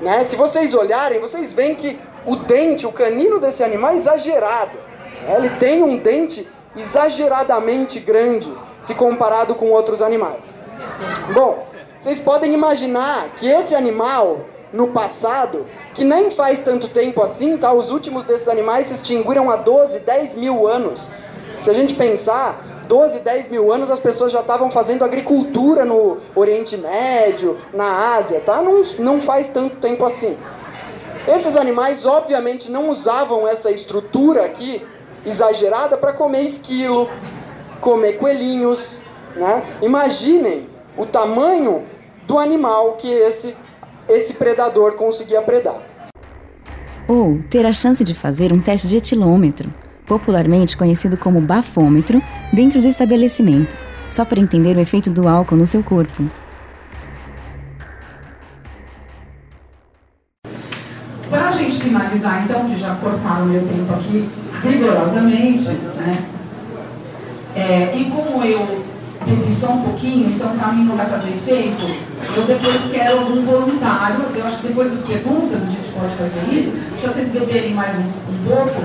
né, 0.00 0.22
se 0.22 0.36
vocês 0.36 0.72
olharem, 0.72 1.18
vocês 1.18 1.52
veem 1.52 1.74
que 1.74 1.98
o 2.24 2.36
dente, 2.36 2.86
o 2.86 2.92
canino 2.92 3.40
desse 3.40 3.64
animal 3.64 3.90
é 3.90 3.96
exagerado. 3.96 4.78
Né? 5.26 5.34
Ele 5.36 5.50
tem 5.58 5.82
um 5.82 5.98
dente 5.98 6.48
exageradamente 6.76 7.98
grande 7.98 8.56
se 8.80 8.94
comparado 8.94 9.56
com 9.56 9.70
outros 9.70 10.00
animais. 10.00 10.54
Bom, 11.34 11.66
vocês 11.98 12.20
podem 12.20 12.54
imaginar 12.54 13.30
que 13.36 13.48
esse 13.48 13.74
animal, 13.74 14.42
no 14.72 14.88
passado, 14.88 15.66
que 15.92 16.04
nem 16.04 16.30
faz 16.30 16.60
tanto 16.60 16.86
tempo 16.86 17.20
assim, 17.20 17.58
tá? 17.58 17.72
Os 17.72 17.90
últimos 17.90 18.24
desses 18.24 18.46
animais 18.46 18.86
se 18.86 18.94
extinguiram 18.94 19.50
há 19.50 19.56
12, 19.56 20.00
10 20.00 20.36
mil 20.36 20.68
anos. 20.68 21.00
Se 21.60 21.68
a 21.68 21.74
gente 21.74 21.94
pensar, 21.94 22.71
12, 22.92 23.20
10 23.20 23.48
mil 23.48 23.72
anos 23.72 23.90
as 23.90 24.00
pessoas 24.00 24.30
já 24.30 24.40
estavam 24.40 24.70
fazendo 24.70 25.02
agricultura 25.02 25.82
no 25.82 26.18
Oriente 26.34 26.76
Médio, 26.76 27.56
na 27.72 28.14
Ásia, 28.16 28.38
tá? 28.40 28.60
Não, 28.60 28.82
não 28.98 29.18
faz 29.18 29.48
tanto 29.48 29.76
tempo 29.76 30.04
assim. 30.04 30.36
Esses 31.26 31.56
animais, 31.56 32.04
obviamente, 32.04 32.70
não 32.70 32.90
usavam 32.90 33.48
essa 33.48 33.70
estrutura 33.70 34.44
aqui 34.44 34.84
exagerada 35.24 35.96
para 35.96 36.12
comer 36.12 36.42
esquilo, 36.42 37.08
comer 37.80 38.18
coelhinhos, 38.18 39.00
né? 39.34 39.62
Imaginem 39.80 40.68
o 40.94 41.06
tamanho 41.06 41.84
do 42.26 42.38
animal 42.38 42.96
que 42.98 43.10
esse, 43.10 43.56
esse 44.06 44.34
predador 44.34 44.96
conseguia 44.96 45.40
predar. 45.40 45.80
Ou 47.08 47.40
ter 47.48 47.64
a 47.64 47.72
chance 47.72 48.04
de 48.04 48.12
fazer 48.12 48.52
um 48.52 48.60
teste 48.60 48.86
de 48.86 48.98
etilômetro 48.98 49.72
popularmente 50.12 50.76
conhecido 50.76 51.16
como 51.16 51.40
bafômetro, 51.40 52.22
dentro 52.52 52.82
do 52.82 52.86
estabelecimento, 52.86 53.74
só 54.10 54.26
para 54.26 54.40
entender 54.40 54.76
o 54.76 54.80
efeito 54.80 55.08
do 55.08 55.26
álcool 55.26 55.56
no 55.56 55.66
seu 55.66 55.82
corpo. 55.82 56.24
Para 61.30 61.48
a 61.48 61.52
gente 61.52 61.80
finalizar, 61.80 62.44
então, 62.44 62.68
que 62.68 62.76
já 62.76 62.94
cortaram 62.96 63.46
meu 63.46 63.62
tempo 63.66 63.90
aqui 63.94 64.28
rigorosamente, 64.62 65.70
né? 65.96 66.24
É, 67.56 67.96
e 67.96 68.04
como 68.10 68.44
eu 68.44 68.84
bebi 69.24 69.50
só 69.54 69.72
um 69.72 69.82
pouquinho, 69.82 70.30
então 70.34 70.54
para 70.58 70.72
mim 70.72 70.84
não 70.84 70.96
vai 70.96 71.06
fazer 71.06 71.30
efeito, 71.30 71.86
eu 72.36 72.44
depois 72.44 72.80
quero 72.90 73.18
algum 73.20 73.40
voluntário, 73.42 74.26
eu 74.34 74.46
acho 74.46 74.58
que 74.58 74.68
depois 74.68 74.90
das 74.90 75.06
perguntas 75.06 75.62
a 75.62 75.66
gente 75.66 75.90
pode 75.98 76.14
fazer 76.16 76.54
isso, 76.54 76.76
se 76.98 77.06
vocês 77.06 77.30
beberem 77.30 77.72
mais 77.72 77.96
um, 77.96 78.02
um 78.02 78.44
pouco, 78.46 78.82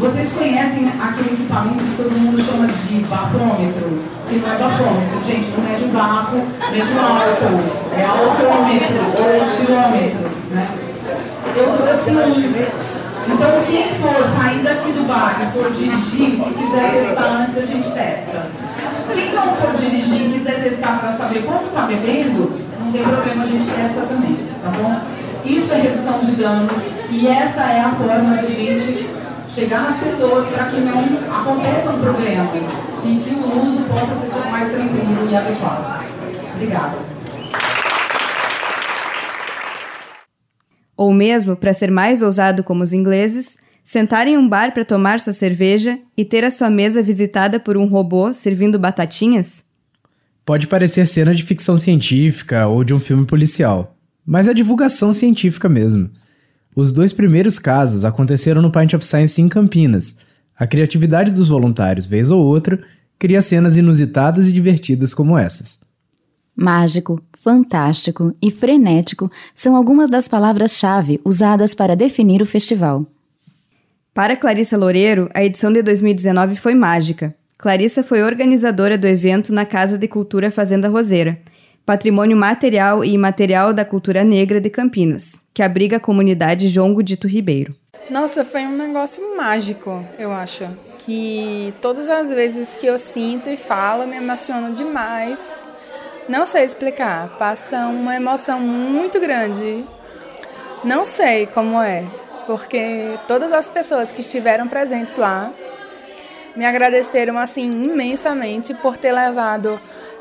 vocês 0.00 0.32
conhecem 0.32 0.88
aquele 0.98 1.34
equipamento 1.34 1.84
que 1.84 1.94
todo 1.94 2.10
mundo 2.16 2.40
chama 2.42 2.66
de 2.66 3.04
bafômetro? 3.04 4.00
Que 4.30 4.36
não 4.36 4.48
é 4.48 4.56
bafômetro, 4.56 5.20
gente, 5.28 5.52
não 5.52 5.68
é 5.68 5.76
de 5.76 5.84
bafo, 5.92 6.36
nem 6.72 6.80
de 6.80 6.92
álcool. 6.96 7.60
É 7.92 8.04
alcoômetro 8.06 8.96
ou 9.20 9.28
etilômetro, 9.36 10.30
né? 10.52 10.68
Eu 11.54 11.76
trouxe 11.76 12.10
um. 12.12 12.80
Então, 13.28 13.50
quem 13.66 13.92
for 14.00 14.24
sair 14.24 14.62
daqui 14.62 14.90
do 14.92 15.06
bar 15.06 15.36
e 15.42 15.52
for 15.52 15.70
dirigir, 15.70 16.30
se 16.30 16.50
quiser 16.50 16.92
testar 16.92 17.44
antes, 17.44 17.58
a 17.58 17.66
gente 17.66 17.90
testa. 17.90 18.46
Quem 19.12 19.34
não 19.34 19.54
for 19.54 19.74
dirigir 19.74 20.28
e 20.28 20.32
quiser 20.32 20.62
testar 20.62 20.98
para 20.98 21.12
saber 21.12 21.44
quanto 21.44 21.66
está 21.66 21.82
bebendo, 21.82 22.58
não 22.82 22.90
tem 22.90 23.02
problema, 23.02 23.44
a 23.44 23.46
gente 23.46 23.66
testa 23.66 24.00
também, 24.08 24.38
tá 24.64 24.70
bom? 24.70 24.98
Isso 25.44 25.74
é 25.74 25.76
redução 25.76 26.20
de 26.20 26.32
danos 26.32 26.78
e 27.10 27.28
essa 27.28 27.60
é 27.60 27.80
a 27.80 27.90
forma 27.90 28.38
de 28.38 28.46
a 28.46 28.48
gente 28.48 29.19
chegar 29.50 29.82
nas 29.82 29.98
pessoas 29.98 30.46
para 30.46 30.66
que 30.66 30.80
não 30.80 31.00
aconteçam 31.28 31.98
problemas 31.98 32.48
e 33.04 33.16
que 33.16 33.34
o 33.34 33.66
uso 33.66 33.82
possa 33.84 34.16
ser 34.20 34.50
mais 34.50 34.70
tranquilo 34.70 35.28
e 35.28 35.36
adequado. 35.36 36.06
Obrigada. 36.54 36.98
Ou 40.96 41.12
mesmo, 41.12 41.56
para 41.56 41.72
ser 41.72 41.90
mais 41.90 42.22
ousado 42.22 42.62
como 42.62 42.84
os 42.84 42.92
ingleses, 42.92 43.56
sentar 43.82 44.28
em 44.28 44.36
um 44.36 44.48
bar 44.48 44.72
para 44.72 44.84
tomar 44.84 45.18
sua 45.18 45.32
cerveja 45.32 45.98
e 46.16 46.24
ter 46.24 46.44
a 46.44 46.50
sua 46.50 46.70
mesa 46.70 47.02
visitada 47.02 47.58
por 47.58 47.76
um 47.76 47.86
robô 47.86 48.32
servindo 48.32 48.78
batatinhas? 48.78 49.64
Pode 50.44 50.66
parecer 50.66 51.06
cena 51.06 51.34
de 51.34 51.42
ficção 51.42 51.76
científica 51.76 52.66
ou 52.66 52.84
de 52.84 52.92
um 52.92 53.00
filme 53.00 53.24
policial, 53.24 53.96
mas 54.24 54.46
é 54.46 54.54
divulgação 54.54 55.12
científica 55.12 55.68
mesmo. 55.68 56.10
Os 56.74 56.92
dois 56.92 57.12
primeiros 57.12 57.58
casos 57.58 58.04
aconteceram 58.04 58.62
no 58.62 58.70
Pint 58.70 58.94
of 58.94 59.04
Science 59.04 59.40
em 59.40 59.48
Campinas. 59.48 60.16
A 60.56 60.66
criatividade 60.66 61.30
dos 61.30 61.48
voluntários, 61.48 62.06
vez 62.06 62.30
ou 62.30 62.44
outra, 62.44 62.80
cria 63.18 63.42
cenas 63.42 63.76
inusitadas 63.76 64.48
e 64.48 64.52
divertidas 64.52 65.12
como 65.12 65.36
essas. 65.36 65.80
Mágico, 66.54 67.22
fantástico 67.38 68.34
e 68.42 68.50
frenético 68.50 69.30
são 69.54 69.74
algumas 69.74 70.10
das 70.10 70.28
palavras-chave 70.28 71.20
usadas 71.24 71.74
para 71.74 71.96
definir 71.96 72.42
o 72.42 72.46
festival. 72.46 73.06
Para 74.12 74.36
Clarissa 74.36 74.76
Loureiro, 74.76 75.30
a 75.32 75.42
edição 75.44 75.72
de 75.72 75.82
2019 75.82 76.56
foi 76.56 76.74
mágica. 76.74 77.34
Clarissa 77.56 78.02
foi 78.02 78.22
organizadora 78.22 78.98
do 78.98 79.06
evento 79.06 79.52
na 79.52 79.64
Casa 79.64 79.96
de 79.96 80.08
Cultura 80.08 80.50
Fazenda 80.50 80.88
Roseira, 80.88 81.40
patrimônio 81.84 82.36
material 82.36 83.04
e 83.04 83.12
imaterial 83.12 83.72
da 83.72 83.84
cultura 83.84 84.22
negra 84.24 84.60
de 84.60 84.70
Campinas, 84.70 85.44
que 85.52 85.62
abriga 85.62 85.96
a 85.96 86.00
comunidade 86.00 86.68
Jongo 86.68 87.02
Dito 87.02 87.26
Ribeiro. 87.26 87.74
Nossa, 88.08 88.44
foi 88.44 88.62
um 88.62 88.76
negócio 88.76 89.36
mágico, 89.36 90.04
eu 90.18 90.32
acho. 90.32 90.66
Que 90.98 91.72
todas 91.80 92.08
as 92.08 92.30
vezes 92.30 92.76
que 92.76 92.86
eu 92.86 92.98
sinto 92.98 93.48
e 93.48 93.56
falo, 93.56 94.06
me 94.06 94.16
emociono 94.16 94.74
demais. 94.74 95.66
Não 96.28 96.46
sei 96.46 96.64
explicar, 96.64 97.36
passa 97.38 97.86
uma 97.86 98.14
emoção 98.14 98.60
muito 98.60 99.18
grande. 99.20 99.84
Não 100.82 101.04
sei 101.04 101.46
como 101.46 101.80
é, 101.80 102.04
porque 102.46 103.18
todas 103.28 103.52
as 103.52 103.68
pessoas 103.68 104.12
que 104.12 104.20
estiveram 104.20 104.66
presentes 104.66 105.16
lá 105.16 105.52
me 106.56 106.64
agradeceram 106.64 107.38
assim 107.38 107.70
imensamente 107.70 108.74
por 108.74 108.96
ter 108.96 109.12
levado 109.12 109.80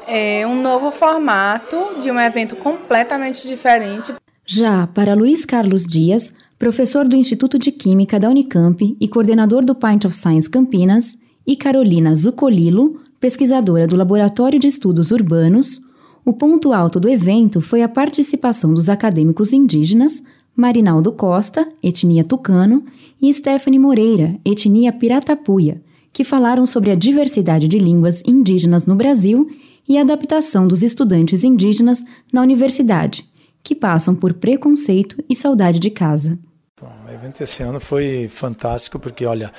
é, 0.09 0.45
um 0.45 0.61
novo 0.61 0.91
formato 0.91 1.99
de 2.01 2.11
um 2.11 2.19
evento 2.19 2.55
completamente 2.55 3.47
diferente. 3.47 4.13
Já 4.45 4.87
para 4.87 5.13
Luiz 5.13 5.45
Carlos 5.45 5.85
Dias, 5.85 6.33
professor 6.57 7.07
do 7.07 7.15
Instituto 7.15 7.59
de 7.59 7.71
Química 7.71 8.19
da 8.19 8.29
Unicamp 8.29 8.97
e 8.99 9.07
coordenador 9.07 9.63
do 9.63 9.75
Pint 9.75 10.05
of 10.05 10.15
Science 10.15 10.49
Campinas, 10.49 11.17
e 11.49 11.55
Carolina 11.55 12.13
Zucolilo, 12.13 12.99
pesquisadora 13.19 13.87
do 13.87 13.95
Laboratório 13.95 14.59
de 14.59 14.67
Estudos 14.67 15.09
Urbanos, 15.09 15.81
o 16.23 16.31
ponto 16.31 16.73
alto 16.73 16.99
do 16.99 17.09
evento 17.09 17.59
foi 17.59 17.81
a 17.81 17.89
participação 17.89 18.71
dos 18.71 18.87
acadêmicos 18.87 19.51
indígenas 19.51 20.21
Marinaldo 20.55 21.11
Costa, 21.11 21.67
etnia 21.81 22.23
tucano, 22.23 22.83
e 23.19 23.33
Stephanie 23.33 23.79
Moreira, 23.79 24.39
etnia 24.45 24.93
piratapuia, 24.93 25.81
que 26.13 26.23
falaram 26.23 26.67
sobre 26.67 26.91
a 26.91 26.95
diversidade 26.95 27.67
de 27.67 27.79
línguas 27.79 28.21
indígenas 28.27 28.85
no 28.85 28.95
Brasil 28.95 29.49
e 29.89 29.97
adaptação 29.97 30.67
dos 30.67 30.83
estudantes 30.83 31.43
indígenas 31.43 32.05
na 32.31 32.43
universidade, 32.43 33.27
que 33.63 33.73
passam 33.73 34.15
por 34.15 34.35
preconceito 34.35 35.17
e 35.27 35.35
saudade 35.35 35.79
de 35.79 35.89
casa. 35.89 36.37
Bom, 36.79 36.93
o 37.07 37.11
evento 37.11 37.41
esse 37.41 37.63
ano 37.63 37.79
foi 37.79 38.27
fantástico 38.29 38.99
porque, 38.99 39.25
olha, 39.25 39.51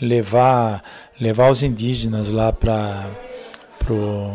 levar 0.00 0.82
levar 1.18 1.50
os 1.50 1.62
indígenas 1.62 2.28
lá 2.30 2.52
para 2.52 3.10
pro 3.78 4.30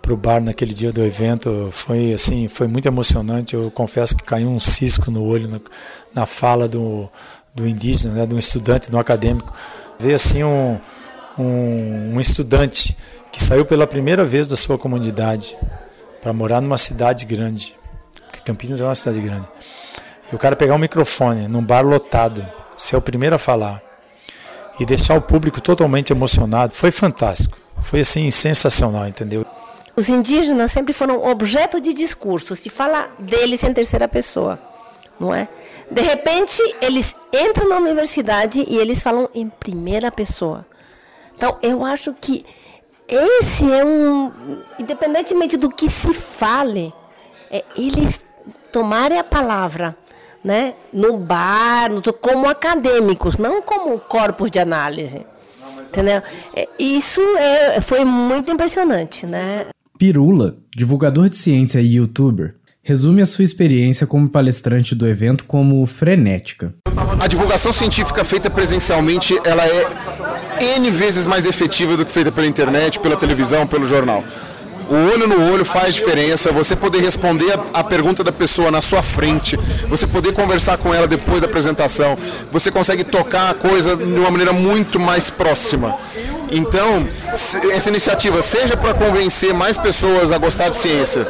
pro 0.00 0.16
bar 0.16 0.40
naquele 0.40 0.72
dia 0.72 0.92
do 0.92 1.04
evento 1.04 1.68
foi 1.72 2.14
assim 2.14 2.48
foi 2.48 2.66
muito 2.66 2.86
emocionante 2.86 3.54
eu 3.54 3.70
confesso 3.70 4.16
que 4.16 4.22
caiu 4.22 4.48
um 4.48 4.60
cisco 4.60 5.10
no 5.10 5.22
olho 5.24 5.48
na, 5.48 5.60
na 6.14 6.26
fala 6.26 6.66
do, 6.66 7.10
do 7.54 7.66
indígena 7.66 8.14
né, 8.14 8.26
de 8.26 8.34
um 8.34 8.38
estudante 8.38 8.90
do 8.90 8.96
um 8.96 9.00
acadêmico 9.00 9.52
ver 9.98 10.14
assim 10.14 10.44
um, 10.44 10.78
um, 11.38 12.14
um 12.14 12.20
estudante 12.20 12.96
que 13.36 13.44
saiu 13.44 13.66
pela 13.66 13.86
primeira 13.86 14.24
vez 14.24 14.48
da 14.48 14.56
sua 14.56 14.78
comunidade 14.78 15.54
para 16.22 16.32
morar 16.32 16.62
numa 16.62 16.78
cidade 16.78 17.26
grande 17.26 17.76
porque 18.26 18.40
Campinas 18.40 18.80
é 18.80 18.84
uma 18.84 18.94
cidade 18.94 19.20
grande 19.20 19.46
e 20.32 20.34
o 20.34 20.38
cara 20.38 20.56
pegar 20.56 20.74
um 20.74 20.78
microfone 20.78 21.46
num 21.46 21.62
bar 21.62 21.82
lotado 21.82 22.48
ser 22.78 22.96
o 22.96 23.00
primeiro 23.02 23.36
a 23.36 23.38
falar 23.38 23.82
e 24.80 24.86
deixar 24.86 25.18
o 25.18 25.20
público 25.20 25.60
totalmente 25.60 26.14
emocionado 26.14 26.72
foi 26.72 26.90
fantástico. 26.90 27.58
Foi 27.84 28.00
assim 28.00 28.30
sensacional, 28.30 29.06
entendeu? 29.06 29.44
Os 29.94 30.08
indígenas 30.08 30.72
sempre 30.72 30.94
foram 30.94 31.22
objeto 31.26 31.78
de 31.78 31.92
discurso, 31.92 32.56
se 32.56 32.70
fala 32.70 33.10
deles 33.18 33.62
em 33.62 33.72
terceira 33.72 34.08
pessoa, 34.08 34.58
não 35.20 35.34
é? 35.34 35.46
De 35.90 36.00
repente, 36.00 36.60
eles 36.80 37.14
entram 37.32 37.68
na 37.68 37.76
universidade 37.76 38.64
e 38.66 38.76
eles 38.76 39.02
falam 39.02 39.28
em 39.34 39.48
primeira 39.48 40.10
pessoa. 40.10 40.66
Então, 41.34 41.58
eu 41.62 41.84
acho 41.84 42.14
que 42.14 42.44
esse 43.08 43.70
é 43.70 43.84
um, 43.84 44.32
independentemente 44.78 45.56
do 45.56 45.70
que 45.70 45.90
se 45.90 46.12
fale, 46.12 46.92
é 47.50 47.64
eles 47.76 48.20
tomarem 48.72 49.18
a 49.18 49.24
palavra 49.24 49.96
né, 50.42 50.74
no 50.92 51.16
bar, 51.18 51.90
no, 51.90 52.00
como 52.12 52.48
acadêmicos, 52.48 53.36
não 53.36 53.62
como 53.62 53.98
corpos 53.98 54.50
de 54.50 54.58
análise. 54.58 55.24
Entendeu? 55.88 56.22
É, 56.54 56.68
isso 56.78 57.20
é, 57.38 57.80
foi 57.80 58.04
muito 58.04 58.50
impressionante, 58.50 59.26
né? 59.26 59.66
Pirula, 59.98 60.56
divulgador 60.74 61.28
de 61.28 61.36
ciência 61.36 61.80
e 61.80 61.96
youtuber, 61.96 62.54
resume 62.86 63.20
a 63.20 63.26
sua 63.26 63.42
experiência 63.42 64.06
como 64.06 64.28
palestrante 64.28 64.94
do 64.94 65.08
evento 65.08 65.42
como 65.42 65.84
frenética. 65.86 66.72
A 67.18 67.26
divulgação 67.26 67.72
científica 67.72 68.24
feita 68.24 68.48
presencialmente, 68.48 69.36
ela 69.44 69.66
é 69.66 70.76
N 70.76 70.88
vezes 70.92 71.26
mais 71.26 71.44
efetiva 71.44 71.96
do 71.96 72.06
que 72.06 72.12
feita 72.12 72.30
pela 72.30 72.46
internet, 72.46 73.00
pela 73.00 73.16
televisão, 73.16 73.66
pelo 73.66 73.88
jornal. 73.88 74.22
O 74.88 74.94
olho 74.94 75.26
no 75.26 75.52
olho 75.52 75.64
faz 75.64 75.96
diferença, 75.96 76.52
você 76.52 76.76
poder 76.76 77.00
responder 77.00 77.50
a, 77.50 77.80
a, 77.80 77.82
pergunta 77.82 78.22
da 78.22 78.30
pessoa 78.30 78.70
na 78.70 78.80
sua 78.80 79.02
frente, 79.02 79.58
você 79.88 80.06
poder 80.06 80.32
conversar 80.32 80.78
com 80.78 80.94
ela 80.94 81.08
depois 81.08 81.40
da 81.40 81.48
apresentação, 81.48 82.16
você 82.52 82.70
consegue 82.70 83.02
tocar 83.02 83.50
a 83.50 83.54
coisa 83.54 83.96
de 83.96 84.04
uma 84.04 84.30
maneira 84.30 84.52
muito 84.52 85.00
mais 85.00 85.28
próxima. 85.28 85.92
Então, 86.52 87.04
essa 87.72 87.88
iniciativa, 87.88 88.40
seja 88.42 88.76
para 88.76 88.94
convencer 88.94 89.52
mais 89.52 89.76
pessoas 89.76 90.30
a 90.30 90.38
gostar 90.38 90.68
de 90.68 90.76
ciência, 90.76 91.26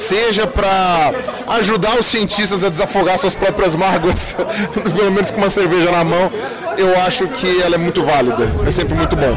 seja 0.00 0.46
para 0.46 1.12
ajudar 1.58 1.98
os 1.98 2.06
cientistas 2.06 2.64
a 2.64 2.68
desafogar 2.68 3.18
suas 3.18 3.34
próprias 3.34 3.74
mágoas, 3.74 4.34
pelo 4.96 5.10
menos 5.12 5.30
com 5.30 5.36
uma 5.38 5.50
cerveja 5.50 5.90
na 5.90 6.02
mão, 6.02 6.32
eu 6.78 6.98
acho 7.02 7.28
que 7.28 7.60
ela 7.60 7.74
é 7.74 7.78
muito 7.78 8.02
válida, 8.02 8.48
é 8.66 8.70
sempre 8.70 8.94
muito 8.94 9.14
bom. 9.14 9.36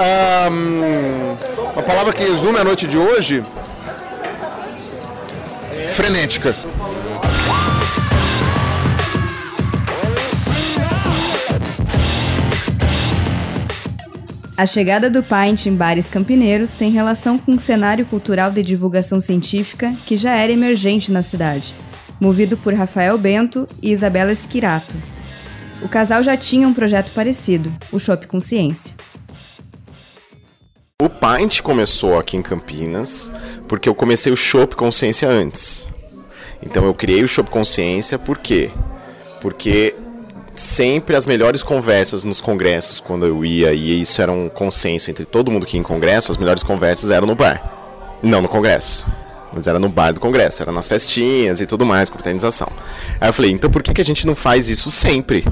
Um, 0.00 1.36
uma 1.72 1.82
palavra 1.82 2.12
que 2.12 2.22
resume 2.22 2.58
a 2.58 2.64
noite 2.64 2.86
de 2.86 2.96
hoje: 2.96 3.44
frenética. 5.92 6.54
A 14.60 14.66
chegada 14.66 15.08
do 15.08 15.22
Pint 15.22 15.64
em 15.64 15.74
bares 15.74 16.10
campineiros 16.10 16.74
tem 16.74 16.90
relação 16.90 17.38
com 17.38 17.52
o 17.54 17.58
cenário 17.58 18.04
cultural 18.04 18.50
de 18.50 18.62
divulgação 18.62 19.18
científica 19.18 19.90
que 20.04 20.18
já 20.18 20.36
era 20.36 20.52
emergente 20.52 21.10
na 21.10 21.22
cidade, 21.22 21.72
movido 22.20 22.58
por 22.58 22.74
Rafael 22.74 23.16
Bento 23.16 23.66
e 23.80 23.90
Isabela 23.90 24.32
Esquirato. 24.32 24.94
O 25.80 25.88
casal 25.88 26.22
já 26.22 26.36
tinha 26.36 26.68
um 26.68 26.74
projeto 26.74 27.10
parecido, 27.12 27.72
o 27.90 27.98
Shop 27.98 28.26
Consciência. 28.26 28.94
O 31.00 31.08
Pint 31.08 31.62
começou 31.62 32.18
aqui 32.18 32.36
em 32.36 32.42
Campinas 32.42 33.32
porque 33.66 33.88
eu 33.88 33.94
comecei 33.94 34.30
o 34.30 34.36
Shop 34.36 34.76
Consciência 34.76 35.26
antes. 35.26 35.88
Então 36.62 36.84
eu 36.84 36.92
criei 36.92 37.24
o 37.24 37.28
Shop 37.28 37.50
Consciência 37.50 38.18
por 38.18 38.36
quê? 38.36 38.70
Porque 39.40 39.94
sempre 40.60 41.16
as 41.16 41.26
melhores 41.26 41.62
conversas 41.62 42.22
nos 42.22 42.40
congressos, 42.40 43.00
quando 43.00 43.24
eu 43.24 43.44
ia, 43.44 43.72
e 43.72 44.02
isso 44.02 44.20
era 44.20 44.30
um 44.30 44.48
consenso 44.48 45.10
entre 45.10 45.24
todo 45.24 45.50
mundo 45.50 45.66
que 45.66 45.76
ia 45.76 45.80
em 45.80 45.82
congresso, 45.82 46.30
as 46.30 46.36
melhores 46.36 46.62
conversas 46.62 47.10
eram 47.10 47.26
no 47.26 47.34
bar. 47.34 48.18
Não 48.22 48.42
no 48.42 48.48
congresso. 48.48 49.08
Mas 49.52 49.66
era 49.66 49.78
no 49.78 49.88
bar 49.88 50.12
do 50.12 50.20
congresso, 50.20 50.62
era 50.62 50.70
nas 50.70 50.86
festinhas 50.86 51.60
e 51.60 51.66
tudo 51.66 51.84
mais, 51.84 52.10
confraternização. 52.10 52.68
Aí 53.20 53.28
eu 53.28 53.32
falei, 53.32 53.50
então 53.50 53.70
por 53.70 53.82
que, 53.82 53.94
que 53.94 54.00
a 54.00 54.04
gente 54.04 54.26
não 54.26 54.34
faz 54.34 54.68
isso 54.68 54.90
sempre? 54.90 55.44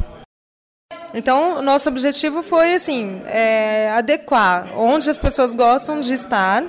Então, 1.15 1.63
nosso 1.63 1.89
objetivo 1.89 2.43
foi 2.43 2.75
assim 2.75 3.23
é, 3.25 3.91
adequar 3.97 4.69
onde 4.77 5.09
as 5.09 5.17
pessoas 5.17 5.55
gostam 5.55 6.01
de 6.01 6.13
estar 6.13 6.63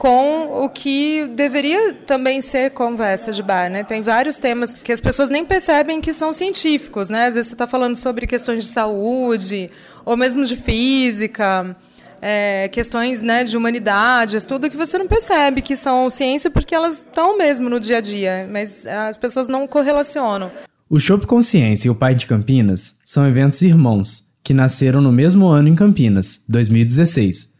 com 0.00 0.64
o 0.64 0.70
que 0.70 1.26
deveria 1.36 1.92
também 2.06 2.40
ser 2.40 2.70
conversa 2.70 3.32
de 3.32 3.42
bar, 3.42 3.68
né? 3.70 3.84
Tem 3.84 4.00
vários 4.00 4.36
temas 4.36 4.74
que 4.74 4.90
as 4.90 4.98
pessoas 4.98 5.28
nem 5.28 5.44
percebem 5.44 6.00
que 6.00 6.14
são 6.14 6.32
científicos, 6.32 7.10
né? 7.10 7.26
Às 7.26 7.34
vezes 7.34 7.48
você 7.48 7.54
está 7.54 7.66
falando 7.66 7.96
sobre 7.96 8.26
questões 8.26 8.64
de 8.64 8.70
saúde 8.70 9.70
ou 10.02 10.16
mesmo 10.16 10.46
de 10.46 10.56
física, 10.56 11.76
é, 12.18 12.70
questões 12.72 13.20
né, 13.20 13.44
de 13.44 13.58
humanidades, 13.58 14.42
tudo 14.42 14.70
que 14.70 14.76
você 14.76 14.96
não 14.96 15.06
percebe 15.06 15.60
que 15.60 15.76
são 15.76 16.08
ciência 16.08 16.50
porque 16.50 16.74
elas 16.74 16.94
estão 16.94 17.36
mesmo 17.36 17.68
no 17.68 17.78
dia 17.78 17.98
a 17.98 18.00
dia, 18.00 18.48
mas 18.50 18.86
as 18.86 19.18
pessoas 19.18 19.48
não 19.48 19.66
correlacionam. 19.66 20.50
O 20.88 20.98
Shop 20.98 21.26
Consciência 21.26 21.88
e 21.88 21.90
o 21.90 21.94
Pai 21.94 22.14
de 22.14 22.24
Campinas 22.24 22.96
são 23.04 23.28
eventos 23.28 23.60
irmãos 23.60 24.30
que 24.42 24.54
nasceram 24.54 25.02
no 25.02 25.12
mesmo 25.12 25.46
ano 25.46 25.68
em 25.68 25.74
Campinas, 25.74 26.42
2016. 26.48 27.52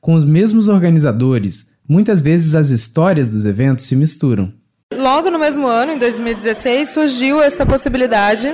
Com 0.00 0.14
os 0.14 0.24
mesmos 0.24 0.68
organizadores, 0.68 1.70
muitas 1.92 2.22
vezes 2.22 2.54
as 2.54 2.70
histórias 2.70 3.28
dos 3.28 3.44
eventos 3.44 3.84
se 3.84 3.94
misturam. 3.94 4.50
Logo 4.94 5.30
no 5.30 5.38
mesmo 5.38 5.66
ano, 5.66 5.92
em 5.92 5.98
2016, 5.98 6.88
surgiu 6.88 7.42
essa 7.42 7.66
possibilidade 7.66 8.50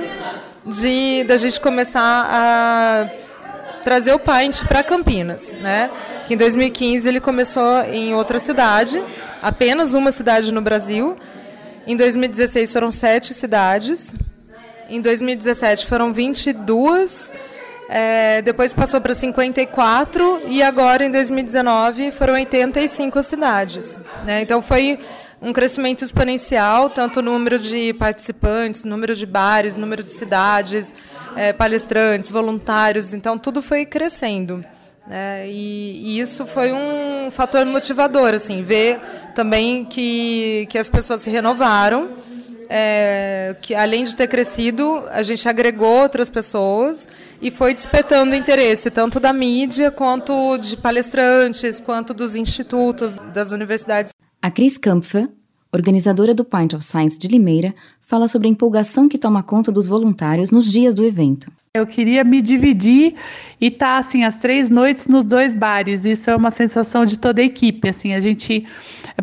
de 0.65 1.23
da 1.23 1.37
gente 1.37 1.59
começar 1.59 2.27
a 2.29 3.09
trazer 3.81 4.13
o 4.13 4.19
Paint 4.19 4.65
para 4.65 4.83
Campinas, 4.83 5.53
né? 5.61 5.89
Que 6.27 6.33
em 6.33 6.37
2015 6.37 7.07
ele 7.07 7.21
começou 7.21 7.81
em 7.83 8.13
outra 8.13 8.39
cidade, 8.39 9.01
apenas 9.41 9.93
uma 9.93 10.11
cidade 10.11 10.51
no 10.53 10.61
Brasil, 10.61 11.15
em 11.87 11.95
2016 11.95 12.73
foram 12.73 12.91
sete 12.91 13.33
cidades. 13.33 14.13
Em 14.89 15.01
2017 15.01 15.85
foram 15.85 16.11
22. 16.11 17.31
É, 17.91 18.43
depois 18.43 18.71
passou 18.71 19.01
para 19.01 19.15
54 19.15 20.43
e 20.45 20.61
agora 20.61 21.03
em 21.03 21.09
2019 21.09 22.11
foram 22.11 22.35
85 22.35 23.23
cidades. 23.23 23.97
Né? 24.23 24.43
Então 24.43 24.61
foi 24.61 24.99
um 25.41 25.51
crescimento 25.51 26.03
exponencial, 26.03 26.91
tanto 26.91 27.19
no 27.19 27.31
número 27.31 27.57
de 27.57 27.91
participantes, 27.95 28.85
número 28.85 29.15
de 29.15 29.25
bares, 29.25 29.75
número 29.75 30.03
de 30.03 30.13
cidades, 30.13 30.93
é, 31.35 31.51
palestrantes, 31.51 32.29
voluntários. 32.29 33.11
Então 33.11 33.39
tudo 33.39 33.59
foi 33.59 33.87
crescendo. 33.87 34.63
Né? 35.07 35.49
E, 35.49 36.17
e, 36.17 36.19
isso 36.19 36.45
foi 36.45 36.71
um 36.71 37.31
fator 37.31 37.65
motivador, 37.65 38.35
assim, 38.35 38.61
ver 38.61 38.99
também 39.33 39.83
que, 39.83 40.67
que 40.69 40.77
as 40.77 40.87
pessoas 40.87 41.21
se 41.21 41.29
renovaram, 41.31 42.09
é, 42.69 43.55
que 43.61 43.73
além 43.73 44.03
de 44.03 44.15
ter 44.15 44.27
crescido, 44.27 45.03
a 45.09 45.23
gente 45.23 45.49
agregou 45.49 46.01
outras 46.01 46.29
pessoas 46.29 47.07
e 47.41 47.49
foi 47.49 47.73
despertando 47.73 48.35
interesse 48.35 48.91
tanto 48.91 49.19
da 49.19 49.33
mídia 49.33 49.89
quanto 49.89 50.55
de 50.57 50.77
palestrantes, 50.77 51.79
quanto 51.79 52.13
dos 52.13 52.35
institutos, 52.35 53.15
das 53.33 53.51
universidades. 53.51 54.13
A 54.39 54.51
Cris 54.51 54.77
Kampfer, 54.77 55.27
organizadora 55.73 56.33
do 56.33 56.45
Pint 56.45 56.73
of 56.73 56.85
Science 56.85 57.17
de 57.17 57.27
Limeira, 57.27 57.73
fala 58.09 58.27
sobre 58.27 58.47
a 58.47 58.51
empolgação 58.51 59.07
que 59.07 59.19
toma 59.19 59.43
conta 59.43 59.71
dos 59.71 59.85
voluntários 59.85 60.49
nos 60.49 60.65
dias 60.65 60.95
do 60.95 61.05
evento. 61.05 61.51
Eu 61.75 61.85
queria 61.85 62.23
me 62.23 62.41
dividir 62.41 63.13
e 63.61 63.67
estar 63.67 63.85
tá, 63.93 63.97
assim 63.99 64.23
as 64.23 64.39
três 64.39 64.67
noites 64.67 65.07
nos 65.07 65.23
dois 65.23 65.53
bares. 65.53 66.05
Isso 66.05 66.27
é 66.27 66.35
uma 66.35 66.49
sensação 66.49 67.05
de 67.05 67.19
toda 67.19 67.39
a 67.39 67.45
equipe. 67.45 67.87
Assim, 67.87 68.15
a 68.15 68.19
gente 68.19 68.65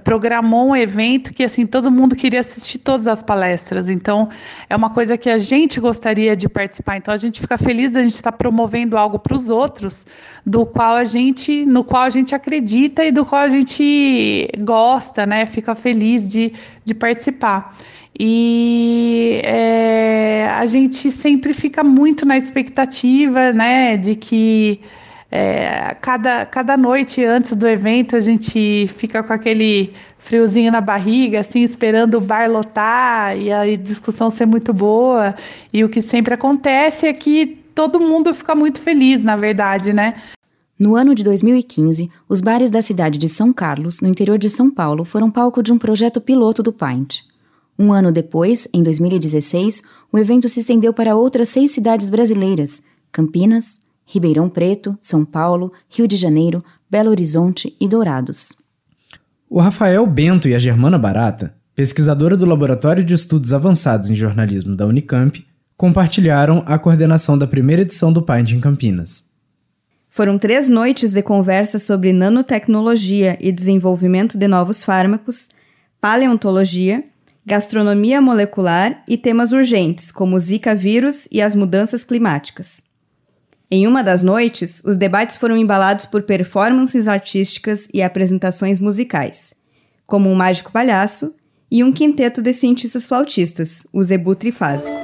programou 0.05 0.69
um 0.69 0.77
evento 0.77 1.35
que 1.35 1.43
assim 1.43 1.67
todo 1.67 1.91
mundo 1.91 2.15
queria 2.15 2.39
assistir 2.39 2.79
todas 2.79 3.09
as 3.09 3.25
palestras. 3.25 3.89
Então 3.89 4.29
é 4.71 4.77
uma 4.77 4.91
coisa 4.91 5.19
que 5.19 5.29
a 5.29 5.37
gente 5.37 5.81
gostaria 5.81 6.37
de 6.37 6.49
participar. 6.49 6.97
Então 6.97 7.13
a 7.13 7.17
gente 7.17 7.41
fica 7.41 7.59
feliz 7.59 7.91
de 7.91 7.99
a 7.99 8.03
gente 8.03 8.15
estar 8.15 8.31
tá 8.31 8.39
promovendo 8.39 8.97
algo 8.97 9.19
para 9.19 9.35
os 9.35 9.51
outros, 9.51 10.07
do 10.47 10.65
qual 10.65 10.95
a 10.95 11.03
gente, 11.03 11.67
no 11.67 11.83
qual 11.83 12.05
a 12.05 12.11
gente 12.11 12.37
acredita 12.37 13.05
e 13.05 13.11
do 13.11 13.27
qual 13.27 13.43
a 13.43 13.49
gente 13.49 14.49
gosta, 14.61 15.27
né? 15.27 15.45
Fica 15.45 15.75
feliz 15.75 16.31
de, 16.31 16.53
de 16.85 16.95
participar. 16.95 17.77
E 18.19 19.41
é, 19.45 20.49
a 20.49 20.65
gente 20.65 21.11
sempre 21.11 21.53
fica 21.53 21.85
muito 21.85 22.25
na 22.25 22.37
expectativa, 22.37 23.53
né, 23.53 23.97
de 23.97 24.17
que 24.17 24.81
é, 25.31 25.95
cada, 26.01 26.47
cada 26.47 26.77
noite 26.77 27.23
antes 27.25 27.53
do 27.53 27.69
evento 27.69 28.17
a 28.17 28.21
gente 28.21 28.89
fica 28.97 29.23
com 29.23 29.33
aquele 29.33 29.93
friozinho 30.19 30.73
na 30.73 30.81
barriga, 30.81 31.41
assim, 31.41 31.63
esperando 31.63 32.17
o 32.17 32.21
bar 32.21 32.51
lotar 32.51 33.37
e 33.37 33.53
a 33.53 33.77
discussão 33.77 34.31
ser 34.31 34.47
muito 34.47 34.73
boa. 34.73 35.35
E 35.73 35.85
o 35.85 35.89
que 35.89 36.01
sempre 36.01 36.35
acontece 36.35 37.07
é 37.07 37.13
que 37.13 37.59
todo 37.75 38.01
mundo 38.01 38.35
fica 38.35 38.55
muito 38.55 38.81
feliz, 38.81 39.23
na 39.23 39.37
verdade, 39.37 39.93
né? 39.93 40.15
No 40.79 40.97
ano 40.97 41.15
de 41.15 41.23
2015, 41.23 42.11
os 42.29 42.41
bares 42.41 42.71
da 42.71 42.83
cidade 42.83 43.19
de 43.19 43.29
São 43.29 43.53
Carlos, 43.53 44.01
no 44.01 44.09
interior 44.09 44.39
de 44.39 44.49
São 44.49 44.71
Paulo, 44.71 45.05
foram 45.05 45.31
palco 45.31 45.63
de 45.63 45.73
um 45.73 45.79
projeto 45.79 46.21
piloto 46.21 46.63
do 46.63 46.73
Pint. 46.73 47.21
Um 47.79 47.93
ano 47.93 48.11
depois, 48.11 48.67
em 48.73 48.83
2016, 48.83 49.83
o 50.11 50.19
evento 50.19 50.49
se 50.49 50.61
estendeu 50.61 50.93
para 50.93 51.15
outras 51.15 51.49
seis 51.49 51.73
cidades 51.73 52.09
brasileiras: 52.09 52.83
Campinas, 53.13 53.81
Ribeirão 54.05 54.49
Preto, 54.49 54.97
São 55.01 55.25
Paulo, 55.25 55.73
Rio 55.89 56.09
de 56.09 56.17
Janeiro, 56.17 56.65
Belo 56.91 57.11
Horizonte 57.11 57.77
e 57.81 57.89
Dourados. 57.89 58.53
O 59.49 59.61
Rafael 59.61 60.07
Bento 60.07 60.49
e 60.49 60.55
a 60.55 60.59
Germana 60.59 60.99
Barata, 60.99 61.55
pesquisadora 61.75 62.37
do 62.37 62.47
Laboratório 62.47 63.05
de 63.05 63.15
Estudos 63.15 63.53
Avançados 63.53 64.11
em 64.11 64.15
Jornalismo 64.15 64.75
da 64.75 64.87
Unicamp, 64.87 65.45
compartilharam 65.77 66.63
a 66.67 66.79
coordenação 66.79 67.37
da 67.37 67.47
primeira 67.47 67.83
edição 67.83 68.13
do 68.13 68.23
Pint 68.23 68.53
em 68.53 68.61
Campinas. 68.61 69.27
Foram 70.09 70.39
três 70.39 70.69
noites 70.69 71.13
de 71.13 71.23
conversa 71.23 71.79
sobre 71.79 72.13
nanotecnologia 72.13 73.37
e 73.39 73.53
desenvolvimento 73.53 74.39
de 74.39 74.49
novos 74.49 74.83
fármacos, 74.83 75.49
paleontologia, 76.01 77.05
gastronomia 77.47 78.21
molecular 78.21 79.05
e 79.07 79.17
temas 79.17 79.53
urgentes, 79.53 80.11
como 80.11 80.35
o 80.35 80.41
Zika 80.41 80.75
vírus 80.75 81.29
e 81.31 81.41
as 81.41 81.55
mudanças 81.55 82.03
climáticas. 82.03 82.85
Em 83.71 83.87
uma 83.87 84.03
das 84.03 84.25
noites, 84.25 84.83
os 84.85 84.97
debates 84.97 85.37
foram 85.37 85.57
embalados 85.57 86.07
por 86.07 86.23
performances 86.23 87.07
artísticas 87.07 87.89
e 87.95 88.03
apresentações 88.03 88.81
musicais, 88.81 89.55
como 90.07 90.29
um 90.29 90.35
mágico 90.35 90.73
palhaço 90.73 91.33
e 91.71 91.85
um 91.85 91.93
quinteto 91.93 92.43
de 92.43 92.53
cientistas 92.53 93.07
flautistas, 93.07 93.87
o 93.93 94.03
Zebu 94.03 94.35
Trifásico. 94.35 94.97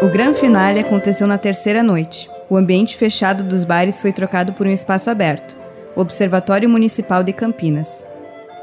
O 0.00 0.08
grande 0.08 0.38
finale 0.38 0.78
aconteceu 0.78 1.26
na 1.26 1.36
terceira 1.38 1.82
noite, 1.82 2.28
o 2.50 2.56
ambiente 2.56 2.96
fechado 2.96 3.44
dos 3.44 3.62
bares 3.62 4.00
foi 4.00 4.12
trocado 4.12 4.52
por 4.52 4.66
um 4.66 4.72
espaço 4.72 5.08
aberto, 5.08 5.54
o 5.94 6.00
Observatório 6.00 6.68
Municipal 6.68 7.22
de 7.22 7.32
Campinas. 7.32 8.04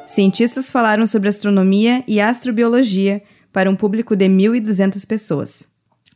Cientistas 0.05 0.69
falaram 0.69 1.07
sobre 1.07 1.29
astronomia 1.29 2.03
e 2.05 2.19
astrobiologia 2.19 3.23
para 3.53 3.69
um 3.69 3.75
público 3.77 4.13
de 4.13 4.27
1.200 4.27 5.07
pessoas. 5.07 5.69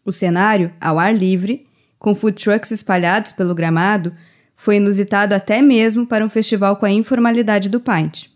O 0.04 0.12
cenário, 0.12 0.74
ao 0.82 1.00
ar 1.00 1.16
livre, 1.16 1.64
com 1.98 2.14
food 2.14 2.44
trucks 2.44 2.72
espalhados 2.72 3.32
pelo 3.32 3.56
gramado, 3.56 4.14
foi 4.58 4.76
inusitado 4.76 5.34
até 5.34 5.62
mesmo 5.62 6.06
para 6.06 6.26
um 6.26 6.30
festival 6.30 6.76
com 6.76 6.86
a 6.86 6.92
informalidade 6.92 7.70
do 7.70 7.80
Pint. 7.80 8.31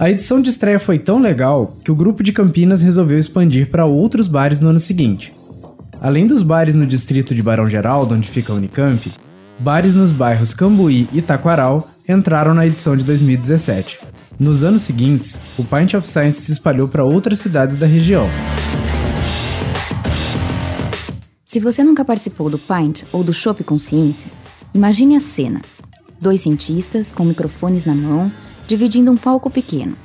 A 0.00 0.08
edição 0.08 0.40
de 0.40 0.48
estreia 0.48 0.78
foi 0.78 0.96
tão 0.96 1.18
legal 1.18 1.76
que 1.82 1.90
o 1.90 1.94
grupo 1.94 2.22
de 2.22 2.30
Campinas 2.30 2.82
resolveu 2.82 3.18
expandir 3.18 3.68
para 3.68 3.84
outros 3.84 4.28
bares 4.28 4.60
no 4.60 4.68
ano 4.68 4.78
seguinte. 4.78 5.34
Além 6.00 6.24
dos 6.24 6.40
bares 6.40 6.76
no 6.76 6.86
distrito 6.86 7.34
de 7.34 7.42
Barão 7.42 7.68
Geraldo, 7.68 8.14
onde 8.14 8.28
fica 8.28 8.52
a 8.52 8.54
Unicamp, 8.54 9.10
bares 9.58 9.96
nos 9.96 10.12
bairros 10.12 10.54
Cambuí 10.54 11.08
e 11.12 11.20
Taquaral 11.20 11.90
entraram 12.08 12.54
na 12.54 12.64
edição 12.64 12.96
de 12.96 13.04
2017. 13.04 13.98
Nos 14.38 14.62
anos 14.62 14.82
seguintes, 14.82 15.40
o 15.58 15.64
Pint 15.64 15.94
of 15.94 16.06
Science 16.06 16.42
se 16.42 16.52
espalhou 16.52 16.86
para 16.86 17.02
outras 17.02 17.40
cidades 17.40 17.76
da 17.76 17.86
região. 17.86 18.28
Se 21.44 21.58
você 21.58 21.82
nunca 21.82 22.04
participou 22.04 22.48
do 22.48 22.56
Pint 22.58 23.02
ou 23.10 23.24
do 23.24 23.34
Shop 23.34 23.64
Consciência, 23.64 24.30
imagine 24.72 25.16
a 25.16 25.20
cena: 25.20 25.60
dois 26.20 26.42
cientistas 26.42 27.10
com 27.10 27.24
microfones 27.24 27.84
na 27.84 27.96
mão 27.96 28.30
dividindo 28.68 29.10
um 29.10 29.16
palco 29.16 29.50
pequeno. 29.50 29.96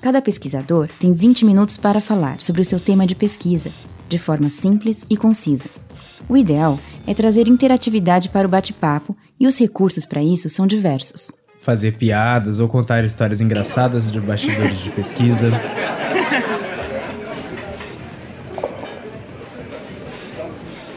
Cada 0.00 0.22
pesquisador 0.22 0.88
tem 1.00 1.12
20 1.12 1.44
minutos 1.44 1.76
para 1.76 2.00
falar 2.00 2.40
sobre 2.40 2.62
o 2.62 2.64
seu 2.64 2.78
tema 2.78 3.04
de 3.04 3.16
pesquisa, 3.16 3.72
de 4.08 4.16
forma 4.16 4.48
simples 4.48 5.04
e 5.10 5.16
concisa. 5.16 5.68
O 6.28 6.36
ideal 6.36 6.78
é 7.04 7.12
trazer 7.12 7.48
interatividade 7.48 8.28
para 8.28 8.46
o 8.46 8.50
bate-papo 8.50 9.16
e 9.40 9.46
os 9.48 9.58
recursos 9.58 10.04
para 10.04 10.22
isso 10.22 10.48
são 10.48 10.68
diversos. 10.68 11.32
Fazer 11.60 11.98
piadas 11.98 12.60
ou 12.60 12.68
contar 12.68 13.04
histórias 13.04 13.40
engraçadas 13.40 14.08
de 14.08 14.20
bastidores 14.20 14.78
de 14.78 14.90
pesquisa. 14.90 15.50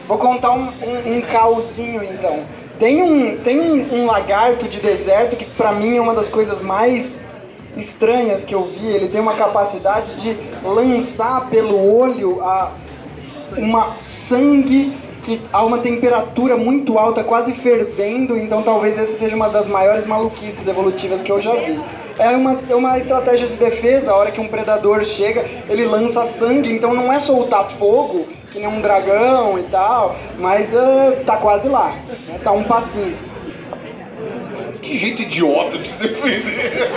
Vou 0.06 0.16
contar 0.16 0.52
um, 0.52 0.68
um, 0.68 1.16
um 1.16 1.20
causinho 1.22 2.04
então. 2.04 2.59
Tem, 2.80 3.02
um, 3.02 3.36
tem 3.36 3.60
um, 3.60 3.94
um 3.94 4.06
lagarto 4.06 4.66
de 4.66 4.80
deserto 4.80 5.36
que 5.36 5.44
pra 5.44 5.70
mim 5.70 5.98
é 5.98 6.00
uma 6.00 6.14
das 6.14 6.30
coisas 6.30 6.62
mais 6.62 7.18
estranhas 7.76 8.42
que 8.42 8.54
eu 8.54 8.64
vi. 8.64 8.86
Ele 8.86 9.08
tem 9.08 9.20
uma 9.20 9.34
capacidade 9.34 10.14
de 10.14 10.34
lançar 10.64 11.50
pelo 11.50 11.94
olho 11.94 12.40
a, 12.42 12.72
uma 13.58 13.96
sangue 14.02 14.96
que 15.22 15.38
a 15.52 15.62
uma 15.62 15.76
temperatura 15.76 16.56
muito 16.56 16.98
alta, 16.98 17.22
quase 17.22 17.52
fervendo, 17.52 18.34
então 18.38 18.62
talvez 18.62 18.98
essa 18.98 19.12
seja 19.12 19.36
uma 19.36 19.50
das 19.50 19.68
maiores 19.68 20.06
maluquices 20.06 20.66
evolutivas 20.66 21.20
que 21.20 21.30
eu 21.30 21.38
já 21.38 21.54
vi. 21.54 21.78
É 22.18 22.30
uma, 22.30 22.58
é 22.66 22.74
uma 22.74 22.98
estratégia 22.98 23.46
de 23.46 23.56
defesa, 23.56 24.12
a 24.12 24.16
hora 24.16 24.30
que 24.30 24.40
um 24.40 24.48
predador 24.48 25.04
chega, 25.04 25.44
ele 25.68 25.84
lança 25.84 26.24
sangue, 26.24 26.72
então 26.72 26.94
não 26.94 27.12
é 27.12 27.18
soltar 27.18 27.68
fogo, 27.68 28.26
que 28.50 28.58
nem 28.58 28.68
um 28.68 28.80
dragão 28.80 29.58
e 29.58 29.62
tal, 29.64 30.16
mas 30.38 30.74
uh, 30.74 31.24
tá 31.24 31.36
quase 31.36 31.68
lá, 31.68 31.94
né? 32.28 32.40
tá 32.42 32.52
um 32.52 32.64
passinho. 32.64 33.16
Que 34.82 34.96
jeito 34.96 35.22
idiota 35.22 35.76
de 35.78 35.84
se 35.84 35.98
defender. 35.98 36.88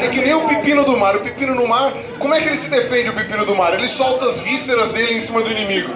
É 0.00 0.08
que 0.08 0.20
nem 0.20 0.34
o 0.34 0.48
pepino 0.48 0.84
do 0.84 0.96
mar. 0.96 1.16
O 1.16 1.20
pepino 1.20 1.54
no 1.54 1.66
mar, 1.66 1.92
como 2.18 2.34
é 2.34 2.40
que 2.40 2.48
ele 2.48 2.56
se 2.56 2.68
defende, 2.68 3.10
o 3.10 3.12
pepino 3.12 3.46
do 3.46 3.54
mar? 3.54 3.72
Ele 3.74 3.88
solta 3.88 4.26
as 4.26 4.40
vísceras 4.40 4.92
dele 4.92 5.14
em 5.14 5.20
cima 5.20 5.40
do 5.42 5.50
inimigo. 5.50 5.92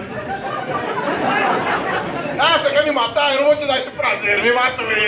Ah, 2.39 2.59
você 2.59 2.71
quer 2.71 2.85
me 2.85 2.93
matar? 2.93 3.35
Eu 3.35 3.41
não 3.41 3.49
vou 3.49 3.57
te 3.57 3.67
dar 3.67 3.79
esse 3.79 3.91
prazer, 3.91 4.43
me 4.43 4.53
mata 4.53 4.83
mesmo. 4.83 5.01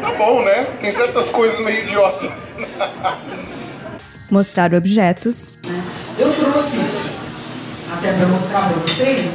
Tá 0.00 0.12
bom, 0.12 0.42
né? 0.42 0.66
Tem 0.78 0.92
certas 0.92 1.30
coisas 1.30 1.58
meio 1.58 1.82
idiotas. 1.82 2.54
Mostrar 4.30 4.72
objetos. 4.74 5.52
Eu 6.18 6.32
trouxe, 6.32 6.78
até 7.96 8.12
para 8.12 8.26
mostrar 8.26 8.68
para 8.68 8.76
vocês, 8.82 9.30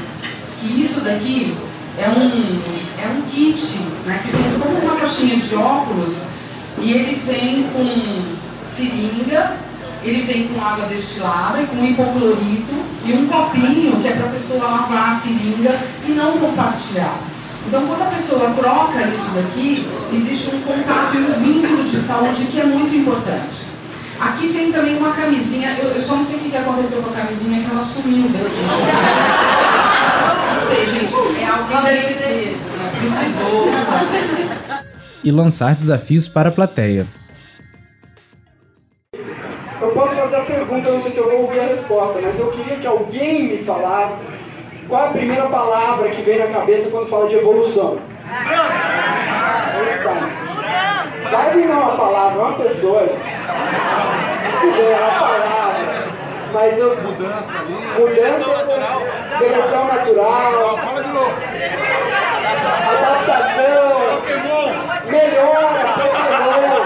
que 0.59 0.81
isso 0.81 1.01
daqui 1.01 1.55
é 1.97 2.07
um, 2.09 2.61
é 3.03 3.07
um 3.07 3.21
kit, 3.23 3.77
né, 4.05 4.21
que 4.23 4.31
vem 4.31 4.59
como 4.59 4.79
uma 4.79 4.95
caixinha 4.95 5.37
de 5.37 5.55
óculos 5.55 6.15
e 6.79 6.91
ele 6.91 7.21
vem 7.25 7.63
com 7.73 8.21
seringa, 8.75 9.57
ele 10.03 10.21
vem 10.23 10.47
com 10.47 10.63
água 10.63 10.85
destilada 10.85 11.61
e 11.61 11.67
com 11.67 11.83
hipoclorito 11.83 12.73
e 13.05 13.13
um 13.13 13.27
copinho 13.27 13.99
que 14.01 14.07
é 14.07 14.11
para 14.11 14.27
a 14.27 14.31
pessoa 14.31 14.63
lavar 14.63 15.15
a 15.15 15.19
seringa 15.19 15.79
e 16.07 16.11
não 16.11 16.37
compartilhar. 16.37 17.17
Então, 17.67 17.85
quando 17.85 18.01
a 18.01 18.05
pessoa 18.05 18.49
troca 18.51 19.01
isso 19.03 19.29
daqui, 19.35 19.87
existe 20.11 20.55
um 20.55 20.61
contato 20.61 21.15
e 21.15 21.19
um 21.19 21.33
vínculo 21.33 21.83
de 21.83 21.99
saúde 22.01 22.45
que 22.45 22.59
é 22.59 22.65
muito 22.65 22.95
importante. 22.95 23.70
Aqui 24.21 24.47
vem 24.49 24.71
também 24.71 24.97
uma 24.97 25.13
camisinha, 25.13 25.75
eu, 25.79 25.89
eu 25.89 26.01
só 26.01 26.15
não 26.15 26.23
sei 26.23 26.35
o 26.35 26.39
que 26.39 26.55
aconteceu 26.55 27.01
com 27.01 27.09
a 27.09 27.13
camisinha, 27.13 27.63
que 27.63 27.71
ela 27.71 27.83
sumiu 27.83 28.29
daqui. 28.29 28.61
Não 30.53 30.61
sei, 30.67 30.85
gente, 30.85 31.13
é 31.41 31.47
alguém 31.47 31.81
deve 31.81 32.13
ter 32.13 32.31
precisou. 33.01 33.71
E 35.23 35.31
lançar 35.31 35.75
desafios 35.75 36.27
para 36.27 36.49
a 36.49 36.51
plateia. 36.51 37.05
Eu 39.81 39.91
posso 39.93 40.15
fazer 40.15 40.35
a 40.35 40.41
pergunta, 40.41 40.89
eu 40.89 40.93
não 40.93 41.01
sei 41.01 41.11
se 41.11 41.17
eu 41.17 41.29
vou 41.29 41.41
ouvir 41.41 41.59
a 41.59 41.65
resposta, 41.65 42.19
mas 42.21 42.39
eu 42.39 42.51
queria 42.51 42.77
que 42.77 42.87
alguém 42.87 43.43
me 43.43 43.63
falasse 43.63 44.25
qual 44.87 45.05
é 45.05 45.07
a 45.07 45.11
primeira 45.11 45.47
palavra 45.47 46.09
que 46.09 46.21
vem 46.21 46.37
na 46.37 46.47
cabeça 46.47 46.89
quando 46.89 47.09
fala 47.09 47.27
de 47.27 47.35
evolução. 47.35 47.97
Vai 51.31 51.55
vir 51.55 51.67
não 51.67 51.81
uma 51.81 51.97
palavra, 51.97 52.39
uma 52.39 52.53
pessoa. 52.53 53.09
É 53.51 54.95
uma 54.97 55.11
palavra. 55.19 56.07
Mas 56.53 56.77
eu. 56.77 56.95
Mudança 57.01 57.59
ali. 57.59 57.73
Mudança. 57.99 58.39
natural. 58.39 59.01
Seleção 59.37 59.87
natural. 59.87 60.77
Fala 60.77 61.03
de 61.03 61.09
novo. 61.09 61.31
Adaptação. 62.91 63.91
Pokémon. 64.15 64.67
Melhora. 65.11 65.81
Pokémon. 65.93 66.81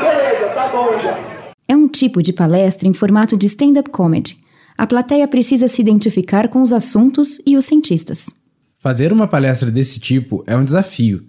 Beleza, 0.00 0.48
tá 0.54 0.68
bom 0.68 0.98
já. 1.02 1.18
É 1.68 1.76
um 1.76 1.88
tipo 1.88 2.22
de 2.22 2.32
palestra 2.32 2.88
em 2.88 2.94
formato 2.94 3.36
de 3.36 3.46
stand-up 3.46 3.90
comedy. 3.90 4.38
A 4.76 4.86
plateia 4.86 5.28
precisa 5.28 5.68
se 5.68 5.80
identificar 5.80 6.48
com 6.48 6.60
os 6.60 6.72
assuntos 6.72 7.40
e 7.46 7.56
os 7.56 7.64
cientistas. 7.64 8.26
Fazer 8.78 9.12
uma 9.12 9.26
palestra 9.28 9.70
desse 9.70 10.00
tipo 10.00 10.42
é 10.46 10.56
um 10.56 10.64
desafio. 10.64 11.24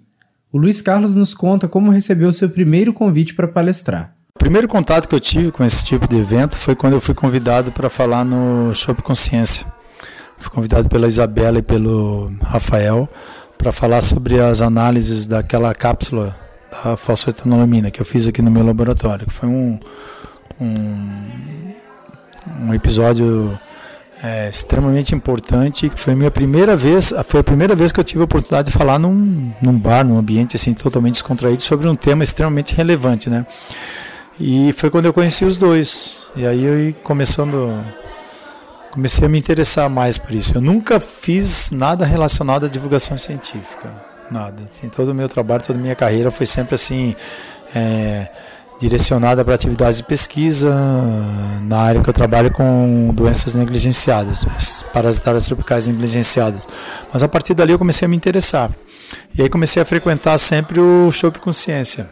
O 0.52 0.58
Luiz 0.58 0.80
Carlos 0.80 1.14
nos 1.14 1.34
conta 1.34 1.66
como 1.66 1.90
recebeu 1.90 2.32
seu 2.32 2.48
primeiro 2.48 2.92
convite 2.92 3.34
para 3.34 3.48
palestrar. 3.48 4.14
O 4.36 4.38
primeiro 4.38 4.68
contato 4.68 5.08
que 5.08 5.14
eu 5.14 5.20
tive 5.20 5.50
com 5.50 5.64
esse 5.64 5.84
tipo 5.84 6.08
de 6.08 6.16
evento 6.16 6.56
foi 6.56 6.76
quando 6.76 6.92
eu 6.92 7.00
fui 7.00 7.14
convidado 7.14 7.72
para 7.72 7.90
falar 7.90 8.24
no 8.24 8.72
Shop 8.74 9.02
Consciência. 9.02 9.66
Fui 10.38 10.50
convidado 10.50 10.88
pela 10.88 11.08
Isabela 11.08 11.58
e 11.58 11.62
pelo 11.62 12.30
Rafael 12.42 13.08
para 13.58 13.72
falar 13.72 14.02
sobre 14.02 14.38
as 14.38 14.60
análises 14.60 15.26
daquela 15.26 15.74
cápsula 15.74 16.36
da 16.70 16.96
fosfetanolamina 16.96 17.90
que 17.90 18.00
eu 18.00 18.04
fiz 18.04 18.28
aqui 18.28 18.42
no 18.42 18.50
meu 18.50 18.64
laboratório. 18.64 19.26
Foi 19.30 19.48
um, 19.48 19.80
um, 20.60 21.28
um 22.60 22.74
episódio 22.74 23.58
é, 24.22 24.48
extremamente 24.48 25.14
importante, 25.14 25.88
que 25.88 25.98
foi 25.98 26.14
a 26.14 26.16
minha 26.16 26.30
primeira 26.30 26.74
vez, 26.74 27.12
foi 27.24 27.40
a 27.40 27.44
primeira 27.44 27.74
vez 27.74 27.92
que 27.92 28.00
eu 28.00 28.04
tive 28.04 28.20
a 28.22 28.24
oportunidade 28.24 28.70
de 28.70 28.76
falar 28.76 28.98
num, 28.98 29.52
num 29.60 29.78
bar, 29.78 30.04
num 30.04 30.18
ambiente 30.18 30.56
assim 30.56 30.72
totalmente 30.72 31.14
descontraído 31.14 31.62
sobre 31.62 31.88
um 31.88 31.94
tema 31.94 32.24
extremamente 32.24 32.74
relevante, 32.74 33.28
né? 33.28 33.46
E 34.38 34.72
foi 34.74 34.90
quando 34.90 35.06
eu 35.06 35.12
conheci 35.12 35.44
os 35.44 35.56
dois. 35.56 36.30
E 36.36 36.46
aí 36.46 36.64
eu 36.64 36.94
começando 37.02 37.84
comecei 38.90 39.26
a 39.26 39.28
me 39.28 39.38
interessar 39.38 39.90
mais 39.90 40.16
por 40.16 40.34
isso. 40.34 40.56
Eu 40.56 40.60
nunca 40.62 40.98
fiz 40.98 41.70
nada 41.70 42.06
relacionado 42.06 42.64
à 42.64 42.68
divulgação 42.68 43.18
científica, 43.18 43.94
nada. 44.30 44.62
Assim, 44.70 44.88
todo 44.88 45.10
o 45.10 45.14
meu 45.14 45.28
trabalho, 45.28 45.62
toda 45.62 45.78
a 45.78 45.82
minha 45.82 45.94
carreira 45.94 46.30
foi 46.30 46.46
sempre 46.46 46.74
assim 46.74 47.14
é, 47.74 48.28
direcionada 48.78 49.44
para 49.44 49.54
atividades 49.54 49.98
de 49.98 50.04
pesquisa 50.04 50.74
na 51.62 51.78
área 51.78 52.02
que 52.02 52.08
eu 52.08 52.14
trabalho 52.14 52.50
com 52.50 53.10
doenças 53.14 53.54
negligenciadas, 53.54 54.42
doenças 54.42 54.82
parasitárias 54.92 55.46
tropicais 55.46 55.86
negligenciadas. 55.86 56.66
Mas 57.12 57.22
a 57.22 57.28
partir 57.28 57.54
dali 57.54 57.72
eu 57.72 57.78
comecei 57.78 58.06
a 58.06 58.08
me 58.08 58.16
interessar. 58.16 58.70
E 59.36 59.42
aí 59.42 59.48
comecei 59.48 59.80
a 59.80 59.84
frequentar 59.84 60.36
sempre 60.38 60.80
o 60.80 61.10
Shop 61.10 61.38
Consciência. 61.38 62.10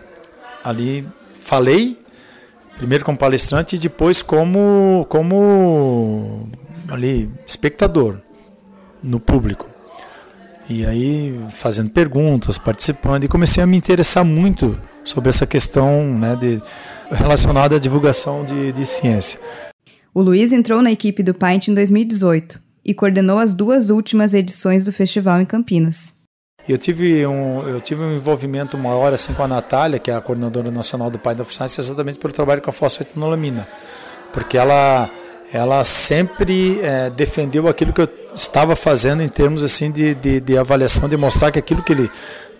Ali 0.62 1.07
falei, 1.40 1.98
primeiro 2.77 3.05
como 3.05 3.18
palestrante 3.18 3.77
e 3.77 3.79
depois 3.79 4.22
como, 4.22 5.07
como 5.09 6.48
ali, 6.88 7.31
espectador 7.46 8.18
no 9.03 9.20
público. 9.20 9.73
E 10.68 10.87
aí 10.87 11.38
fazendo 11.50 11.90
perguntas, 11.90 12.57
participando 12.57 13.24
e 13.24 13.29
comecei 13.29 13.62
a 13.62 13.66
me 13.66 13.77
interessar 13.77 14.24
muito 14.24 14.79
sobre 15.03 15.29
essa 15.29 15.46
questão 15.46 16.03
né, 16.18 16.37
de, 16.37 16.62
relacionada 17.11 17.77
à 17.77 17.79
divulgação 17.79 18.44
de, 18.44 18.72
de 18.72 18.87
ciência. 18.87 19.38
O 20.14 20.22
Luiz 20.22 20.53
entrou 20.53 20.81
na 20.81 20.90
equipe 20.90 21.22
do 21.22 21.35
Paint 21.35 21.68
em 21.68 21.74
2018 21.74 22.61
e 22.85 22.94
coordenou 22.94 23.38
as 23.38 23.53
duas 23.53 23.90
últimas 23.90 24.33
edições 24.33 24.85
do 24.85 24.92
festival 24.92 25.40
em 25.40 25.44
Campinas. 25.44 26.12
Eu 26.66 26.79
tive 26.79 27.27
um, 27.27 27.62
eu 27.68 27.79
tive 27.81 28.03
um 28.03 28.16
envolvimento 28.16 28.79
maior 28.79 29.12
assim 29.12 29.35
com 29.35 29.42
a 29.42 29.48
Natália, 29.48 29.98
que 29.98 30.11
é 30.11 30.14
a 30.14 30.20
coordenadora 30.20 30.70
nacional 30.70 31.11
do 31.11 31.18
Paint 31.18 31.40
of 31.40 31.55
Science, 31.55 31.79
exatamente 31.79 32.18
pelo 32.18 32.33
trabalho 32.33 32.62
com 32.62 32.70
a 32.70 32.72
fosfetanolamina, 32.72 33.68
porque 34.33 34.57
ela 34.57 35.11
ela 35.54 35.84
sempre 35.84 36.80
é, 36.82 37.08
defendeu 37.08 37.68
aquilo 37.68 37.92
que 37.92 38.00
eu 38.00 38.08
estava 38.34 38.74
fazendo 38.74 39.22
em 39.22 39.28
termos 39.28 39.62
assim 39.62 39.88
de, 39.88 40.12
de, 40.12 40.40
de 40.40 40.58
avaliação, 40.58 41.08
de 41.08 41.16
mostrar 41.16 41.52
que 41.52 41.60
aquilo 41.60 41.80
que 41.80 41.92
ele, 41.92 42.10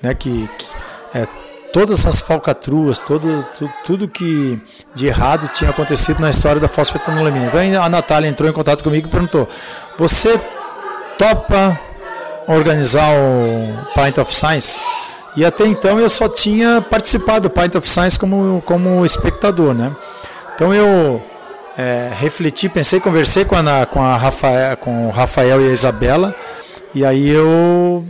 né, 0.01 0.15
que, 0.15 0.49
que 0.57 0.67
é, 1.13 1.27
todas 1.73 2.07
as 2.07 2.21
falcatruas, 2.21 3.01
todo, 3.01 3.45
tudo, 3.59 3.73
tudo 3.85 4.09
que 4.09 4.63
de 4.95 5.09
errado 5.09 5.49
tinha 5.49 5.71
acontecido 5.71 6.21
na 6.21 6.31
história 6.31 6.61
da 6.61 6.69
fosfetanolamina. 6.69 7.47
Então 7.47 7.83
a 7.83 7.89
Natália 7.89 8.29
entrou 8.29 8.49
em 8.49 8.53
contato 8.53 8.85
comigo 8.85 9.09
e 9.09 9.11
perguntou: 9.11 9.49
Você 9.99 10.41
topa 11.19 11.77
organizar 12.47 13.11
o 13.13 13.93
Pint 13.93 14.19
of 14.19 14.33
Science? 14.33 14.79
E 15.37 15.45
até 15.45 15.67
então 15.67 15.99
eu 15.99 16.09
só 16.09 16.29
tinha 16.29 16.81
participado 16.81 17.49
do 17.49 17.51
Pint 17.51 17.75
of 17.75 17.91
Science 17.91 18.17
como, 18.17 18.63
como 18.65 19.05
espectador, 19.05 19.75
né? 19.75 19.91
Então 20.55 20.73
eu 20.73 21.21
é, 21.77 22.11
refleti, 22.15 22.69
pensei, 22.69 23.01
conversei 23.01 23.45
com 23.45 23.57
a, 23.57 23.87
com, 23.87 24.03
a 24.03 24.17
Rafael, 24.17 24.77
com 24.77 25.09
o 25.09 25.11
Rafael 25.11 25.61
e 25.61 25.69
a 25.69 25.73
Isabela, 25.73 26.35
e 26.95 27.05
aí 27.05 27.29
eu 27.29 28.07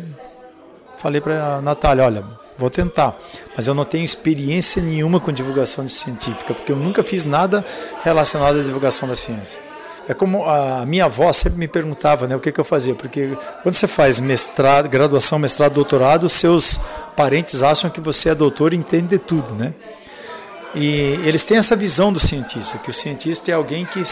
falei 0.98 1.20
para 1.20 1.56
a 1.56 1.62
Natália, 1.62 2.04
olha, 2.04 2.24
vou 2.58 2.70
tentar, 2.70 3.18
mas 3.56 3.66
eu 3.66 3.74
não 3.74 3.84
tenho 3.84 4.04
experiência 4.04 4.82
nenhuma 4.82 5.18
com 5.18 5.32
divulgação 5.32 5.88
científica, 5.88 6.54
porque 6.54 6.72
eu 6.72 6.76
nunca 6.76 7.02
fiz 7.02 7.24
nada 7.24 7.64
relacionado 8.02 8.60
à 8.60 8.62
divulgação 8.62 9.08
da 9.08 9.14
ciência. 9.14 9.60
É 10.06 10.12
como 10.12 10.44
a 10.44 10.84
minha 10.84 11.06
avó 11.06 11.32
sempre 11.32 11.58
me 11.58 11.66
perguntava, 11.66 12.26
né, 12.26 12.36
o 12.36 12.40
que, 12.40 12.52
que 12.52 12.60
eu 12.60 12.64
fazia, 12.64 12.94
porque 12.94 13.38
quando 13.62 13.74
você 13.74 13.86
faz 13.86 14.20
mestrado, 14.20 14.86
graduação, 14.88 15.38
mestrado, 15.38 15.72
doutorado, 15.72 16.28
seus 16.28 16.78
parentes 17.16 17.62
acham 17.62 17.88
que 17.88 18.00
você 18.02 18.28
é 18.28 18.34
doutor 18.34 18.74
e 18.74 18.76
entende 18.76 19.08
de 19.08 19.18
tudo, 19.18 19.54
né? 19.54 19.72
E 20.74 21.18
eles 21.24 21.44
têm 21.44 21.58
essa 21.58 21.76
visão 21.76 22.12
do 22.12 22.18
cientista, 22.18 22.78
que 22.78 22.90
o 22.90 22.94
cientista 22.94 23.50
é 23.50 23.54
alguém 23.54 23.84
que, 23.84 24.02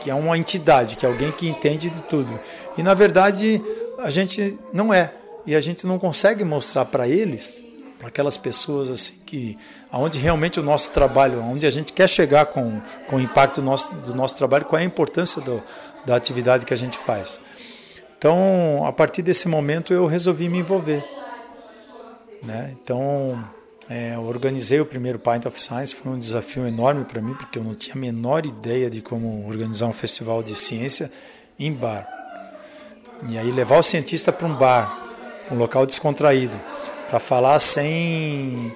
que 0.00 0.10
é 0.10 0.14
uma 0.14 0.36
entidade, 0.36 0.96
que 0.96 1.06
é 1.06 1.08
alguém 1.08 1.30
que 1.30 1.48
entende 1.48 1.88
de 1.88 2.02
tudo. 2.02 2.38
E 2.76 2.82
na 2.82 2.92
verdade 2.92 3.62
a 3.98 4.10
gente 4.10 4.58
não 4.72 4.92
é. 4.92 5.12
E 5.46 5.54
a 5.54 5.60
gente 5.60 5.86
não 5.86 5.98
consegue 5.98 6.42
mostrar 6.42 6.86
para 6.86 7.06
eles, 7.06 7.64
para 7.98 8.08
aquelas 8.08 8.36
pessoas 8.36 8.90
assim 8.90 9.20
que 9.24 9.56
aonde 9.90 10.18
realmente 10.18 10.58
o 10.58 10.62
nosso 10.62 10.90
trabalho, 10.90 11.40
onde 11.40 11.66
a 11.66 11.70
gente 11.70 11.92
quer 11.92 12.08
chegar 12.08 12.46
com, 12.46 12.80
com 13.08 13.16
o 13.16 13.20
impacto 13.20 13.60
do 13.60 13.64
nosso, 13.64 13.94
do 13.94 14.14
nosso 14.14 14.36
trabalho, 14.36 14.64
qual 14.64 14.78
é 14.78 14.82
a 14.82 14.86
importância 14.86 15.40
do, 15.40 15.62
da 16.04 16.16
atividade 16.16 16.66
que 16.66 16.74
a 16.74 16.76
gente 16.76 16.98
faz. 16.98 17.40
Então, 18.18 18.84
a 18.86 18.92
partir 18.92 19.22
desse 19.22 19.48
momento, 19.48 19.94
eu 19.94 20.06
resolvi 20.06 20.48
me 20.48 20.58
envolver. 20.58 21.04
Né? 22.42 22.74
Então, 22.82 23.42
é, 23.88 24.18
organizei 24.18 24.80
o 24.80 24.86
primeiro 24.86 25.18
Pint 25.18 25.46
of 25.46 25.60
Science, 25.60 25.94
foi 25.94 26.10
um 26.10 26.18
desafio 26.18 26.66
enorme 26.66 27.04
para 27.04 27.22
mim, 27.22 27.34
porque 27.34 27.58
eu 27.58 27.64
não 27.64 27.74
tinha 27.74 27.94
a 27.94 27.98
menor 27.98 28.44
ideia 28.44 28.90
de 28.90 29.00
como 29.00 29.46
organizar 29.48 29.86
um 29.86 29.92
festival 29.92 30.42
de 30.42 30.56
ciência 30.56 31.10
em 31.58 31.72
bar. 31.72 32.06
E 33.28 33.38
aí 33.38 33.50
levar 33.50 33.78
o 33.78 33.82
cientista 33.82 34.32
para 34.32 34.46
um 34.46 34.54
bar, 34.54 35.46
um 35.50 35.56
local 35.56 35.86
descontraído, 35.86 36.60
para 37.08 37.20
falar 37.20 37.58
sem 37.60 38.74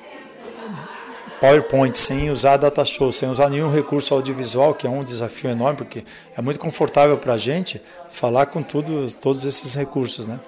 PowerPoint, 1.40 1.96
sem 1.96 2.30
usar 2.30 2.58
data 2.58 2.84
show, 2.84 3.10
sem 3.10 3.28
usar 3.28 3.48
nenhum 3.48 3.70
recurso 3.70 4.14
audiovisual, 4.14 4.74
que 4.74 4.86
é 4.86 4.90
um 4.90 5.02
desafio 5.02 5.50
enorme, 5.50 5.78
porque 5.78 6.04
é 6.36 6.42
muito 6.42 6.60
confortável 6.60 7.16
para 7.18 7.32
a 7.32 7.38
gente 7.38 7.80
falar 8.12 8.46
com 8.46 8.62
tudo, 8.62 9.10
todos 9.14 9.44
esses 9.44 9.74
recursos, 9.74 10.26
né? 10.26 10.38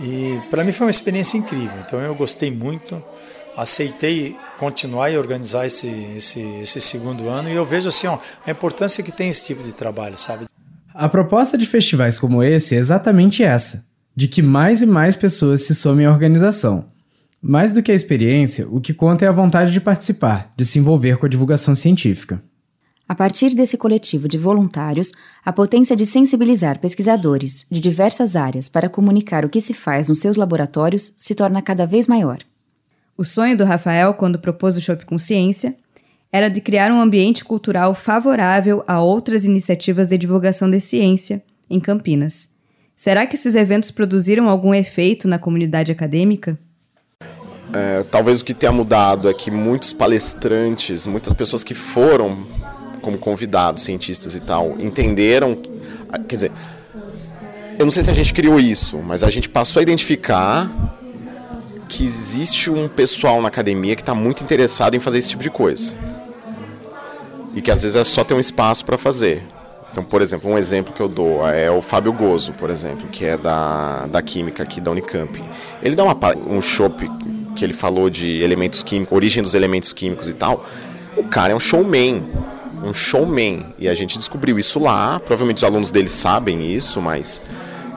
E 0.00 0.40
para 0.50 0.62
mim 0.62 0.72
foi 0.72 0.86
uma 0.86 0.90
experiência 0.90 1.36
incrível. 1.36 1.78
Então 1.86 2.00
eu 2.00 2.14
gostei 2.14 2.50
muito, 2.50 3.02
aceitei 3.56 4.36
continuar 4.58 5.10
e 5.10 5.18
organizar 5.18 5.66
esse, 5.66 5.88
esse, 6.16 6.40
esse 6.60 6.80
segundo 6.80 7.28
ano 7.28 7.48
e 7.48 7.54
eu 7.54 7.64
vejo 7.64 7.88
assim 7.88 8.06
ó, 8.06 8.18
a 8.46 8.50
importância 8.50 9.02
que 9.02 9.12
tem 9.12 9.30
esse 9.30 9.46
tipo 9.46 9.62
de 9.62 9.72
trabalho, 9.72 10.18
sabe? 10.18 10.46
A 10.94 11.08
proposta 11.08 11.58
de 11.58 11.66
festivais 11.66 12.18
como 12.18 12.42
esse 12.42 12.74
é 12.74 12.78
exatamente 12.78 13.42
essa: 13.42 13.86
de 14.14 14.28
que 14.28 14.40
mais 14.40 14.80
e 14.80 14.86
mais 14.86 15.14
pessoas 15.14 15.62
se 15.62 15.74
somem 15.74 16.06
à 16.06 16.10
organização. 16.10 16.86
Mais 17.40 17.70
do 17.70 17.82
que 17.82 17.92
a 17.92 17.94
experiência, 17.94 18.66
o 18.68 18.80
que 18.80 18.94
conta 18.94 19.24
é 19.24 19.28
a 19.28 19.32
vontade 19.32 19.72
de 19.72 19.80
participar, 19.80 20.52
de 20.56 20.64
se 20.64 20.78
envolver 20.78 21.18
com 21.18 21.26
a 21.26 21.28
divulgação 21.28 21.74
científica. 21.74 22.42
A 23.08 23.14
partir 23.14 23.54
desse 23.54 23.76
coletivo 23.76 24.26
de 24.26 24.36
voluntários, 24.36 25.12
a 25.44 25.52
potência 25.52 25.94
de 25.94 26.04
sensibilizar 26.04 26.80
pesquisadores 26.80 27.64
de 27.70 27.78
diversas 27.78 28.34
áreas 28.34 28.68
para 28.68 28.88
comunicar 28.88 29.44
o 29.44 29.48
que 29.48 29.60
se 29.60 29.74
faz 29.74 30.08
nos 30.08 30.18
seus 30.18 30.36
laboratórios 30.36 31.12
se 31.16 31.34
torna 31.34 31.62
cada 31.62 31.86
vez 31.86 32.08
maior. 32.08 32.38
O 33.18 33.24
sonho 33.24 33.56
do 33.56 33.64
Rafael, 33.64 34.12
quando 34.12 34.38
propôs 34.38 34.76
o 34.76 34.80
Shop 34.80 35.06
Consciência, 35.06 35.74
era 36.30 36.50
de 36.50 36.60
criar 36.60 36.92
um 36.92 37.00
ambiente 37.00 37.42
cultural 37.42 37.94
favorável 37.94 38.84
a 38.86 39.00
outras 39.00 39.46
iniciativas 39.46 40.08
de 40.08 40.18
divulgação 40.18 40.70
de 40.70 40.78
ciência 40.80 41.42
em 41.70 41.80
Campinas. 41.80 42.48
Será 42.94 43.26
que 43.26 43.36
esses 43.36 43.54
eventos 43.54 43.90
produziram 43.90 44.50
algum 44.50 44.74
efeito 44.74 45.26
na 45.26 45.38
comunidade 45.38 45.90
acadêmica? 45.90 46.58
É, 47.72 48.02
talvez 48.04 48.42
o 48.42 48.44
que 48.44 48.52
tenha 48.52 48.72
mudado 48.72 49.30
é 49.30 49.34
que 49.34 49.50
muitos 49.50 49.94
palestrantes, 49.94 51.06
muitas 51.06 51.32
pessoas 51.32 51.64
que 51.64 51.74
foram 51.74 52.46
como 53.00 53.16
convidados, 53.16 53.84
cientistas 53.84 54.34
e 54.34 54.40
tal, 54.40 54.78
entenderam. 54.78 55.56
Quer 56.28 56.34
dizer, 56.34 56.52
eu 57.78 57.84
não 57.84 57.92
sei 57.92 58.02
se 58.02 58.10
a 58.10 58.14
gente 58.14 58.34
criou 58.34 58.58
isso, 58.58 58.98
mas 58.98 59.22
a 59.22 59.30
gente 59.30 59.48
passou 59.48 59.80
a 59.80 59.82
identificar 59.82 60.95
que 61.88 62.04
existe 62.04 62.70
um 62.70 62.88
pessoal 62.88 63.40
na 63.40 63.48
academia 63.48 63.94
que 63.94 64.02
está 64.02 64.14
muito 64.14 64.42
interessado 64.42 64.94
em 64.94 65.00
fazer 65.00 65.18
esse 65.18 65.30
tipo 65.30 65.42
de 65.42 65.50
coisa. 65.50 65.94
E 67.54 67.62
que 67.62 67.70
às 67.70 67.82
vezes 67.82 67.96
é 67.96 68.04
só 68.04 68.22
ter 68.24 68.34
um 68.34 68.40
espaço 68.40 68.84
para 68.84 68.98
fazer. 68.98 69.42
Então, 69.90 70.04
por 70.04 70.20
exemplo, 70.20 70.50
um 70.50 70.58
exemplo 70.58 70.92
que 70.92 71.00
eu 71.00 71.08
dou 71.08 71.46
é 71.48 71.70
o 71.70 71.80
Fábio 71.80 72.12
Gozo, 72.12 72.52
por 72.52 72.68
exemplo, 72.68 73.08
que 73.08 73.24
é 73.24 73.38
da, 73.38 74.06
da 74.06 74.20
Química 74.20 74.62
aqui 74.62 74.80
da 74.80 74.90
Unicamp. 74.90 75.42
Ele 75.82 75.94
dá 75.94 76.04
uma, 76.04 76.16
um 76.46 76.60
show 76.60 76.90
que 77.54 77.64
ele 77.64 77.72
falou 77.72 78.10
de 78.10 78.42
elementos 78.42 78.82
químicos, 78.82 79.16
origem 79.16 79.42
dos 79.42 79.54
elementos 79.54 79.92
químicos 79.92 80.28
e 80.28 80.34
tal. 80.34 80.66
O 81.16 81.24
cara 81.24 81.52
é 81.52 81.56
um 81.56 81.60
showman 81.60 82.22
um 82.86 82.94
showman. 82.94 83.66
E 83.78 83.88
a 83.88 83.94
gente 83.94 84.16
descobriu 84.16 84.58
isso 84.58 84.78
lá. 84.78 85.20
Provavelmente 85.20 85.58
os 85.58 85.64
alunos 85.64 85.90
dele 85.90 86.08
sabem 86.08 86.72
isso, 86.72 87.00
mas. 87.00 87.42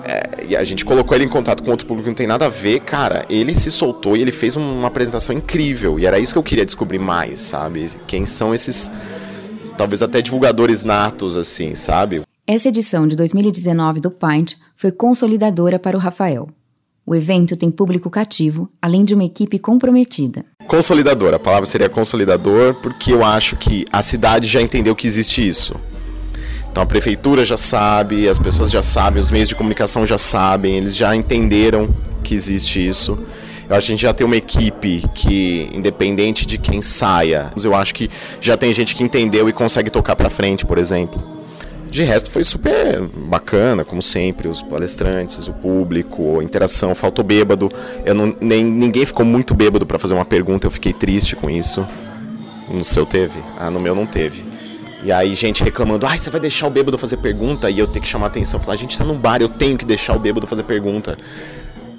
É, 0.04 0.46
e 0.48 0.56
a 0.56 0.64
gente 0.64 0.86
colocou 0.86 1.16
ele 1.16 1.26
em 1.26 1.30
contato 1.30 1.64
com 1.64 1.72
outro 1.72 1.86
público 1.86 2.06
que 2.06 2.10
não 2.10 2.16
tem 2.16 2.28
nada 2.28 2.46
a 2.46 2.50
ver, 2.50 2.80
cara. 2.82 3.26
Ele 3.30 3.54
se 3.54 3.72
soltou 3.72 4.16
e 4.16 4.22
ele 4.22 4.32
fez 4.32 4.56
uma 4.56 4.88
apresentação 4.88 5.36
incrível. 5.36 6.00
E 6.00 6.06
era 6.06 6.20
isso 6.20 6.34
que 6.34 6.40
eu 6.40 6.44
queria 6.44 6.66
descobrir 6.66 7.00
mais, 7.00 7.40
sabe? 7.40 7.90
Quem 8.08 8.26
são 8.26 8.54
esses. 8.54 8.92
Talvez 9.78 10.02
até 10.02 10.22
divulgadores 10.22 10.84
natos, 10.84 11.38
assim, 11.38 11.76
sabe? 11.76 12.24
Essa 12.46 12.70
edição 12.70 13.08
de 13.08 13.16
2019 13.16 14.00
do 14.00 14.12
Pint 14.12 14.54
foi 14.76 14.92
consolidadora 14.92 15.78
para 15.78 15.96
o 15.96 16.00
Rafael. 16.00 16.48
O 17.06 17.16
evento 17.16 17.58
tem 17.58 17.72
público 17.72 18.10
cativo, 18.10 18.70
além 18.82 19.04
de 19.04 19.14
uma 19.14 19.24
equipe 19.24 19.58
comprometida. 19.58 20.46
Consolidador, 20.68 21.34
a 21.34 21.40
palavra 21.40 21.66
seria 21.66 21.90
consolidador, 21.90 22.76
porque 22.76 23.12
eu 23.12 23.24
acho 23.24 23.56
que 23.56 23.84
a 23.92 24.02
cidade 24.02 24.48
já 24.48 24.62
entendeu 24.62 24.96
que 24.96 25.08
existe 25.08 25.48
isso. 25.48 25.76
Então 26.72 26.84
a 26.84 26.86
prefeitura 26.86 27.44
já 27.44 27.58
sabe, 27.58 28.28
as 28.28 28.40
pessoas 28.40 28.72
já 28.72 28.84
sabem, 28.84 29.22
os 29.22 29.32
meios 29.32 29.48
de 29.48 29.56
comunicação 29.56 30.06
já 30.06 30.18
sabem, 30.18 30.78
eles 30.78 30.96
já 30.96 31.16
entenderam 31.16 31.94
que 32.24 32.36
existe 32.36 32.86
isso. 32.86 33.18
Eu 33.68 33.76
acho 33.76 33.86
que 33.86 33.92
a 33.92 33.96
gente 33.96 34.02
já 34.02 34.14
tem 34.14 34.26
uma 34.26 34.36
equipe 34.36 35.04
que, 35.14 35.70
independente 35.74 36.46
de 36.46 36.58
quem 36.58 36.82
saia, 36.82 37.52
eu 37.64 37.76
acho 37.76 37.94
que 37.94 38.10
já 38.42 38.58
tem 38.58 38.74
gente 38.74 38.96
que 38.96 39.04
entendeu 39.04 39.48
e 39.48 39.54
consegue 39.54 39.92
tocar 39.92 40.16
para 40.16 40.30
frente, 40.30 40.66
por 40.66 40.78
exemplo. 40.80 41.40
De 41.90 42.04
resto 42.04 42.30
foi 42.30 42.44
super 42.44 43.02
bacana, 43.02 43.84
como 43.84 44.02
sempre, 44.02 44.48
os 44.48 44.62
palestrantes, 44.62 45.48
o 45.48 45.54
público, 45.54 46.40
a 46.40 46.44
interação, 46.44 46.94
faltou 46.94 47.26
bêbado. 47.26 47.72
Eu 48.06 48.14
não, 48.14 48.36
nem, 48.40 48.64
ninguém 48.64 49.06
ficou 49.06 49.26
muito 49.26 49.56
bêbado 49.56 49.86
para 49.86 49.98
fazer 49.98 50.14
uma 50.14 50.26
pergunta, 50.26 50.68
eu 50.68 50.72
fiquei 50.72 50.94
triste 50.94 51.36
com 51.36 51.50
isso. 51.50 51.86
No 52.72 52.86
seu 52.86 53.06
teve? 53.06 53.40
Ah, 53.58 53.72
no 53.72 53.80
meu 53.80 53.96
não 53.96 54.06
teve. 54.06 54.44
E 55.02 55.14
aí 55.14 55.34
gente 55.34 55.64
reclamando, 55.64 56.06
ai, 56.06 56.18
você 56.18 56.30
vai 56.30 56.42
deixar 56.42 56.68
o 56.68 56.70
bêbado 56.70 56.98
fazer 56.98 57.18
pergunta? 57.18 57.70
E 57.70 57.80
eu 57.80 57.88
tenho 57.88 58.04
que 58.04 58.10
chamar 58.10 58.28
atenção, 58.28 58.60
falar, 58.60 58.74
a 58.74 58.78
gente 58.78 58.98
tá 58.98 59.06
num 59.06 59.18
bar, 59.18 59.42
eu 59.42 59.48
tenho 59.48 59.78
que 59.78 59.86
deixar 59.86 60.14
o 60.14 60.20
bêbado 60.20 60.46
fazer 60.46 60.64
pergunta. 60.64 61.18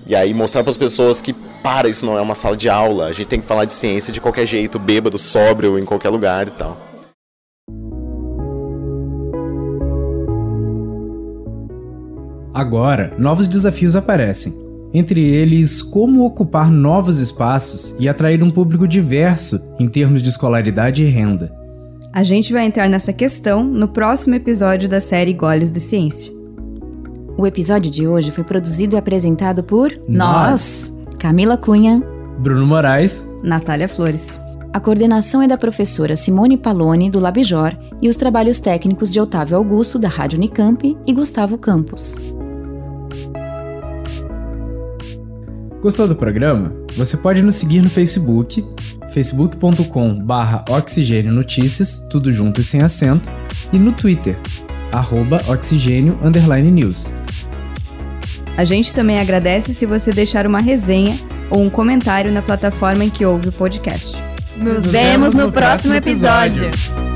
E 0.07 0.15
aí 0.15 0.35
mostrar 0.35 0.63
para 0.63 0.71
as 0.71 0.77
pessoas 0.77 1.23
que, 1.23 1.33
para, 1.33 1.89
isso 1.89 2.05
não 2.05 2.19
é 2.19 2.21
uma 2.21 2.35
sala 2.35 2.57
de 2.57 2.69
aula, 2.69 3.07
a 3.07 3.13
gente 3.13 3.29
tem 3.29 3.41
que 3.41 3.47
falar 3.47 3.65
de 3.65 3.73
ciência 3.73 4.13
de 4.13 4.21
qualquer 4.21 4.45
jeito, 4.45 4.79
bêbado, 4.79 5.19
sóbrio, 5.19 5.79
em 5.79 5.85
qualquer 5.85 6.11
lugar 6.11 6.49
e 6.49 6.51
tal. 6.51 6.91
Agora, 12.53 13.15
novos 13.19 13.47
desafios 13.47 13.97
aparecem. 13.97 14.53
Entre 14.93 15.21
eles, 15.21 15.81
como 15.81 16.27
ocupar 16.27 16.71
novos 16.71 17.21
espaços 17.21 17.95
e 17.99 18.09
atrair 18.09 18.43
um 18.43 18.51
público 18.51 18.87
diverso 18.87 19.59
em 19.79 19.89
termos 19.89 20.21
de 20.21 20.29
escolaridade 20.29 21.03
e 21.03 21.09
renda. 21.09 21.60
A 22.13 22.25
gente 22.25 22.53
vai 22.53 22.67
entrar 22.67 22.89
nessa 22.89 23.13
questão 23.13 23.63
no 23.63 23.87
próximo 23.87 24.35
episódio 24.35 24.89
da 24.89 25.01
série 25.01 25.33
Goles 25.33 25.71
de 25.71 25.79
Ciência. 25.79 26.33
O 27.39 27.47
episódio 27.47 27.89
de 27.89 28.05
hoje 28.07 28.33
foi 28.33 28.43
produzido 28.43 28.97
e 28.97 28.99
apresentado 28.99 29.63
por 29.63 29.97
nós, 30.09 30.93
Camila 31.21 31.57
Cunha, 31.57 32.03
Bruno 32.41 32.67
Moraes, 32.67 33.25
Natália 33.45 33.89
Flores. 33.89 34.41
A 34.73 34.81
coordenação 34.81 35.41
é 35.41 35.47
da 35.47 35.57
professora 35.57 36.17
Simone 36.17 36.57
Paloni, 36.57 37.09
do 37.09 37.21
Labjor, 37.21 37.77
e 38.03 38.09
os 38.09 38.17
trabalhos 38.17 38.59
técnicos 38.59 39.13
de 39.13 39.21
Otávio 39.21 39.57
Augusto, 39.57 39.97
da 39.97 40.09
Rádio 40.09 40.37
Unicamp, 40.37 40.97
e 41.07 41.13
Gustavo 41.13 41.57
Campos. 41.57 42.17
Gostou 45.81 46.09
do 46.09 46.17
programa? 46.17 46.73
Você 46.97 47.17
pode 47.17 47.41
nos 47.41 47.55
seguir 47.55 47.83
no 47.83 47.89
Facebook, 47.89 48.65
facebook.com/barra 49.13 50.65
Oxigênio 50.69 51.33
Notícias, 51.33 52.07
tudo 52.11 52.33
junto 52.33 52.61
e 52.61 52.65
sem 52.65 52.83
acento, 52.83 53.31
e 53.73 53.79
no 53.79 53.93
Twitter, 53.93 54.39
arroba 54.93 55.41
Oxigênio 55.49 56.19
News. 56.73 57.13
A 58.57 58.65
gente 58.65 58.93
também 58.93 59.19
agradece 59.19 59.73
se 59.73 59.87
você 59.87 60.13
deixar 60.13 60.47
uma 60.47 60.61
resenha 60.61 61.17
ou 61.51 61.63
um 61.63 61.71
comentário 61.71 62.33
na 62.33 62.43
plataforma 62.43 63.05
em 63.05 63.11
que 63.11 63.25
ouve 63.25 63.49
o 63.49 63.53
podcast. 63.53 64.17
Nos, 64.57 64.83
Nos 64.83 64.91
vemos 64.91 65.35
no, 65.35 65.47
no 65.47 65.53
próximo 65.53 65.95
episódio. 65.95 66.67
episódio. 66.67 67.11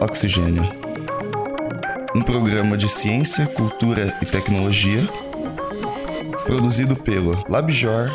Oxigênio. 0.00 0.85
Um 2.16 2.22
programa 2.22 2.78
de 2.78 2.88
ciência, 2.88 3.44
cultura 3.46 4.16
e 4.22 4.24
tecnologia 4.24 5.06
produzido 6.46 6.96
pelo 6.96 7.44
LabJor 7.46 8.10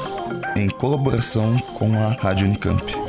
em 0.55 0.67
colaboração 0.67 1.55
com 1.77 1.93
a 1.93 2.07
Rádio 2.13 2.47
Unicamp. 2.47 3.00